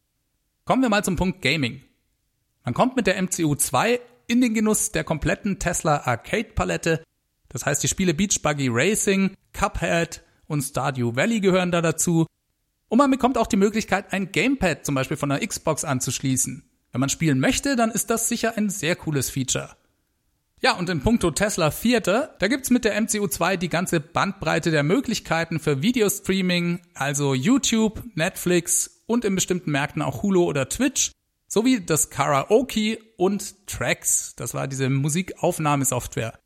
Kommen 0.64 0.82
wir 0.82 0.88
mal 0.88 1.04
zum 1.04 1.16
Punkt 1.16 1.42
Gaming. 1.42 1.82
Man 2.64 2.74
kommt 2.74 2.96
mit 2.96 3.06
der 3.06 3.20
MCU 3.20 3.54
2 3.54 4.00
in 4.26 4.40
den 4.40 4.54
Genuss 4.54 4.92
der 4.92 5.04
kompletten 5.04 5.58
Tesla 5.58 6.02
Arcade 6.04 6.50
Palette. 6.54 7.02
Das 7.52 7.66
heißt, 7.66 7.82
die 7.82 7.88
Spiele 7.88 8.14
Beach 8.14 8.40
Buggy 8.42 8.68
Racing, 8.70 9.36
Cuphead 9.52 10.22
und 10.46 10.62
Stardew 10.62 11.14
Valley 11.14 11.40
gehören 11.40 11.70
da 11.70 11.82
dazu. 11.82 12.26
Und 12.88 12.98
man 12.98 13.10
bekommt 13.10 13.38
auch 13.38 13.46
die 13.46 13.56
Möglichkeit, 13.56 14.12
ein 14.12 14.32
Gamepad 14.32 14.84
zum 14.84 14.94
Beispiel 14.94 15.16
von 15.16 15.28
der 15.28 15.46
Xbox 15.46 15.84
anzuschließen. 15.84 16.64
Wenn 16.92 17.00
man 17.00 17.08
spielen 17.08 17.40
möchte, 17.40 17.76
dann 17.76 17.90
ist 17.90 18.10
das 18.10 18.28
sicher 18.28 18.56
ein 18.56 18.68
sehr 18.68 18.96
cooles 18.96 19.30
Feature. 19.30 19.76
Ja, 20.60 20.76
und 20.76 20.88
in 20.90 21.00
puncto 21.00 21.32
Tesla 21.32 21.70
Theater, 21.70 22.36
da 22.38 22.46
gibt's 22.46 22.70
mit 22.70 22.84
der 22.84 22.96
MCU2 23.00 23.56
die 23.56 23.68
ganze 23.68 23.98
Bandbreite 23.98 24.70
der 24.70 24.84
Möglichkeiten 24.84 25.58
für 25.58 25.82
Videostreaming, 25.82 26.80
also 26.94 27.34
YouTube, 27.34 28.02
Netflix 28.14 29.02
und 29.06 29.24
in 29.24 29.34
bestimmten 29.34 29.72
Märkten 29.72 30.02
auch 30.02 30.22
Hulu 30.22 30.44
oder 30.44 30.68
Twitch, 30.68 31.10
sowie 31.48 31.80
das 31.84 32.10
Karaoke 32.10 32.98
und 33.16 33.66
Tracks, 33.66 34.34
das 34.36 34.54
war 34.54 34.68
diese 34.68 34.88
Musikaufnahmesoftware. 34.88 36.38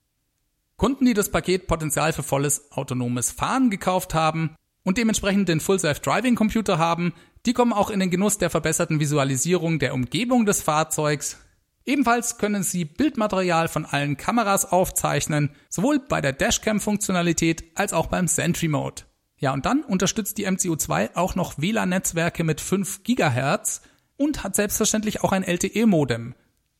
Kunden, 0.77 1.07
die 1.07 1.15
das 1.15 1.31
Paket 1.31 1.67
Potenzial 1.67 2.13
für 2.13 2.23
volles 2.23 2.71
autonomes 2.73 3.31
Fahren 3.31 3.71
gekauft 3.71 4.13
haben 4.13 4.55
und 4.85 4.99
dementsprechend 4.99 5.49
den 5.49 5.61
Full 5.61 5.79
Self 5.79 6.01
Driving 6.01 6.35
Computer 6.35 6.79
haben, 6.79 7.15
die 7.47 7.55
kommen 7.55 7.73
auch 7.73 7.91
in 7.91 8.01
den 8.01 8.11
Genuss 8.11 8.39
der 8.39 8.51
verbesserten 8.51 9.01
Visualisierung 9.01 9.79
der 9.79 9.95
Umgebung 9.95 10.45
des 10.45 10.63
Fahrzeugs. 10.63 11.39
Ebenfalls 11.87 12.37
können 12.39 12.63
Sie 12.63 12.85
Bildmaterial 12.85 13.69
von 13.69 13.87
allen 13.87 14.17
Kameras 14.17 14.71
aufzeichnen, 14.71 15.51
sowohl 15.69 16.01
bei 16.01 16.21
der 16.21 16.33
Dashcam-Funktionalität 16.33 17.65
als 17.75 17.93
auch 17.93 18.07
beim 18.07 18.27
Sentry 18.27 18.69
Mode. 18.69 19.03
Ja, 19.39 19.53
und 19.53 19.65
dann 19.67 19.83
unterstützt 19.83 20.39
die 20.39 20.49
MCU2 20.49 21.15
auch 21.15 21.37
noch 21.37 21.59
WLAN-Netzwerke 21.59 22.43
mit 22.43 22.61
5 22.61 23.05
GHz 23.05 23.83
und 24.17 24.43
hat 24.43 24.57
selbstverständlich 24.57 25.23
auch 25.23 25.33
ein 25.33 25.45
LTE-Modem. 25.45 26.35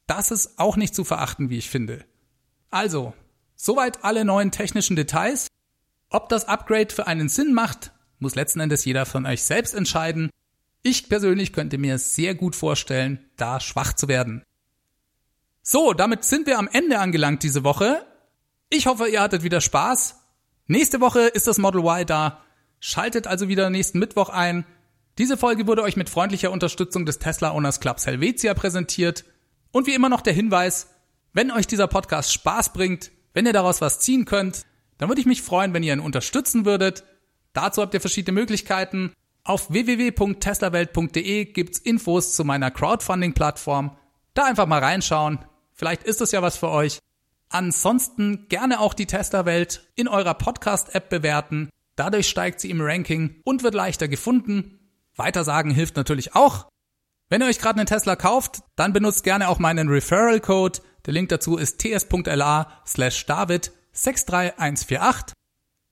Das 0.07 0.31
ist 0.31 0.59
auch 0.59 0.77
nicht 0.77 0.95
zu 0.95 1.05
verachten, 1.05 1.51
wie 1.51 1.59
ich 1.59 1.71
finde. 1.71 2.05
Also, 2.71 3.15
soweit 3.57 4.05
alle 4.05 4.25
neuen 4.25 4.53
technischen 4.53 4.95
Details. 4.95 5.49
Ob 6.11 6.29
das 6.29 6.47
Upgrade 6.47 6.95
für 6.95 7.07
einen 7.07 7.29
Sinn 7.29 7.53
macht, 7.53 7.93
muss 8.19 8.35
letzten 8.35 8.61
Endes 8.61 8.85
jeder 8.85 9.07
von 9.07 9.27
euch 9.27 9.43
selbst 9.43 9.75
entscheiden. 9.75 10.31
Ich 10.83 11.09
persönlich 11.09 11.53
könnte 11.53 11.79
mir 11.79 11.99
sehr 11.99 12.35
gut 12.35 12.55
vorstellen, 12.55 13.29
da 13.37 13.59
schwach 13.59 13.93
zu 13.93 14.07
werden. 14.07 14.45
So, 15.63 15.95
damit 15.95 16.25
sind 16.25 16.47
wir 16.47 16.59
am 16.59 16.69
Ende 16.73 17.01
angelangt 17.01 17.43
diese 17.43 17.65
Woche. 17.65 18.07
Ich 18.71 18.87
hoffe, 18.87 19.09
ihr 19.09 19.21
hattet 19.21 19.43
wieder 19.43 19.61
Spaß. 19.61 20.21
Nächste 20.69 21.01
Woche 21.01 21.23
ist 21.23 21.49
das 21.49 21.59
Model 21.59 21.81
Y 21.81 22.07
da. 22.07 22.45
Schaltet 22.79 23.27
also 23.27 23.49
wieder 23.49 23.69
nächsten 23.71 23.99
Mittwoch 23.99 24.29
ein. 24.29 24.65
Diese 25.19 25.37
Folge 25.37 25.67
wurde 25.67 25.83
euch 25.83 25.97
mit 25.97 26.11
freundlicher 26.11 26.53
Unterstützung 26.53 27.07
des 27.07 27.19
Tesla 27.19 27.53
Owners 27.53 27.81
Clubs 27.81 28.07
Helvetia 28.07 28.55
präsentiert. 28.55 29.25
Und 29.73 29.87
wie 29.87 29.95
immer 29.95 30.09
noch 30.09 30.21
der 30.21 30.35
Hinweis, 30.35 30.89
wenn 31.33 31.51
euch 31.51 31.67
dieser 31.67 31.89
Podcast 31.89 32.33
Spaß 32.33 32.73
bringt, 32.73 33.11
wenn 33.37 33.45
ihr 33.45 33.53
daraus 33.53 33.83
was 33.83 33.99
ziehen 33.99 34.25
könnt, 34.25 34.63
dann 34.97 35.11
würde 35.11 35.21
ich 35.21 35.27
mich 35.27 35.43
freuen, 35.43 35.75
wenn 35.75 35.83
ihr 35.83 35.93
ihn 35.93 36.01
unterstützen 36.01 36.65
würdet. 36.65 37.05
Dazu 37.53 37.83
habt 37.83 37.93
ihr 37.93 38.01
verschiedene 38.01 38.33
Möglichkeiten. 38.33 39.13
Auf 39.45 39.71
www.teslawelt.de 39.71 41.45
gibt's 41.45 41.79
Infos 41.79 42.35
zu 42.35 42.45
meiner 42.45 42.71
Crowdfunding-Plattform. 42.71 43.95
Da 44.33 44.45
einfach 44.47 44.65
mal 44.65 44.83
reinschauen. 44.83 45.41
Vielleicht 45.75 46.05
ist 46.05 46.23
es 46.23 46.33
ja 46.33 46.41
was 46.41 46.57
für 46.57 46.71
euch. 46.71 46.99
Ansonsten 47.51 48.47
gerne 48.49 48.81
auch 48.81 48.95
die 48.95 49.05
Tesla-Welt 49.05 49.87
in 49.97 50.09
eurer 50.09 50.33
Podcast-App 50.33 51.11
bewerten. 51.11 51.69
Dadurch 51.95 52.31
steigt 52.31 52.61
sie 52.61 52.71
im 52.71 52.81
Ranking 52.81 53.43
und 53.45 53.63
wird 53.63 53.75
leichter 53.75 54.09
gefunden. 54.09 54.81
Weitersagen 55.15 55.73
hilft 55.73 55.97
natürlich 55.97 56.35
auch. 56.35 56.69
Wenn 57.29 57.43
ihr 57.43 57.49
euch 57.49 57.59
gerade 57.59 57.81
einen 57.81 57.87
Tesla 57.87 58.17
kauft, 58.17 58.63
dann 58.77 58.95
benutzt 58.95 59.25
gerne 59.25 59.51
auch 59.51 59.59
meinen 59.59 59.91
Referral-Code. 59.91 60.81
Der 61.07 61.15
Link 61.15 61.29
dazu 61.29 61.57
ist 61.57 61.79
ts.la 61.79 62.83
slash 62.87 63.27
david 63.27 63.73
63148. 63.93 65.35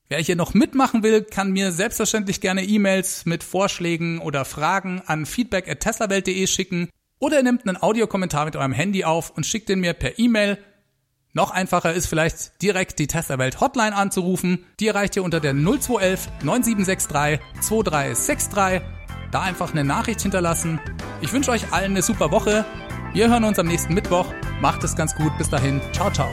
Wer 0.08 0.18
hier 0.18 0.36
noch 0.36 0.52
mitmachen 0.52 1.02
will, 1.02 1.22
kann 1.22 1.52
mir 1.52 1.72
selbstverständlich 1.72 2.40
gerne 2.40 2.64
E-Mails 2.64 3.24
mit 3.24 3.42
Vorschlägen 3.42 4.18
oder 4.18 4.44
Fragen 4.44 5.02
an 5.06 5.24
feedback@teslawelt.de 5.24 6.46
schicken 6.46 6.90
oder 7.18 7.38
ihr 7.38 7.42
nehmt 7.42 7.66
einen 7.66 7.80
Audiokommentar 7.80 8.44
mit 8.44 8.56
eurem 8.56 8.72
Handy 8.72 9.04
auf 9.04 9.30
und 9.30 9.46
schickt 9.46 9.68
den 9.68 9.80
mir 9.80 9.94
per 9.94 10.18
E-Mail. 10.18 10.58
Noch 11.32 11.50
einfacher 11.50 11.94
ist 11.94 12.06
vielleicht 12.06 12.60
direkt 12.60 12.98
die 12.98 13.06
Tesla 13.06 13.38
Welt 13.38 13.60
Hotline 13.60 13.96
anzurufen. 13.96 14.66
Die 14.78 14.88
erreicht 14.88 15.16
ihr 15.16 15.24
unter 15.24 15.40
der 15.40 15.54
0211 15.54 16.28
9763 16.42 17.40
2363. 17.60 18.82
Da 19.32 19.42
einfach 19.42 19.72
eine 19.72 19.84
Nachricht 19.84 20.20
hinterlassen. 20.20 20.78
Ich 21.20 21.32
wünsche 21.32 21.50
euch 21.50 21.72
allen 21.72 21.92
eine 21.92 22.02
super 22.02 22.30
Woche. 22.30 22.64
Wir 23.14 23.30
hören 23.30 23.44
uns 23.44 23.60
am 23.60 23.68
nächsten 23.68 23.94
Mittwoch. 23.94 24.26
Macht 24.60 24.82
es 24.82 24.96
ganz 24.96 25.14
gut. 25.14 25.38
Bis 25.38 25.48
dahin. 25.48 25.80
Ciao, 25.92 26.10
ciao. 26.10 26.32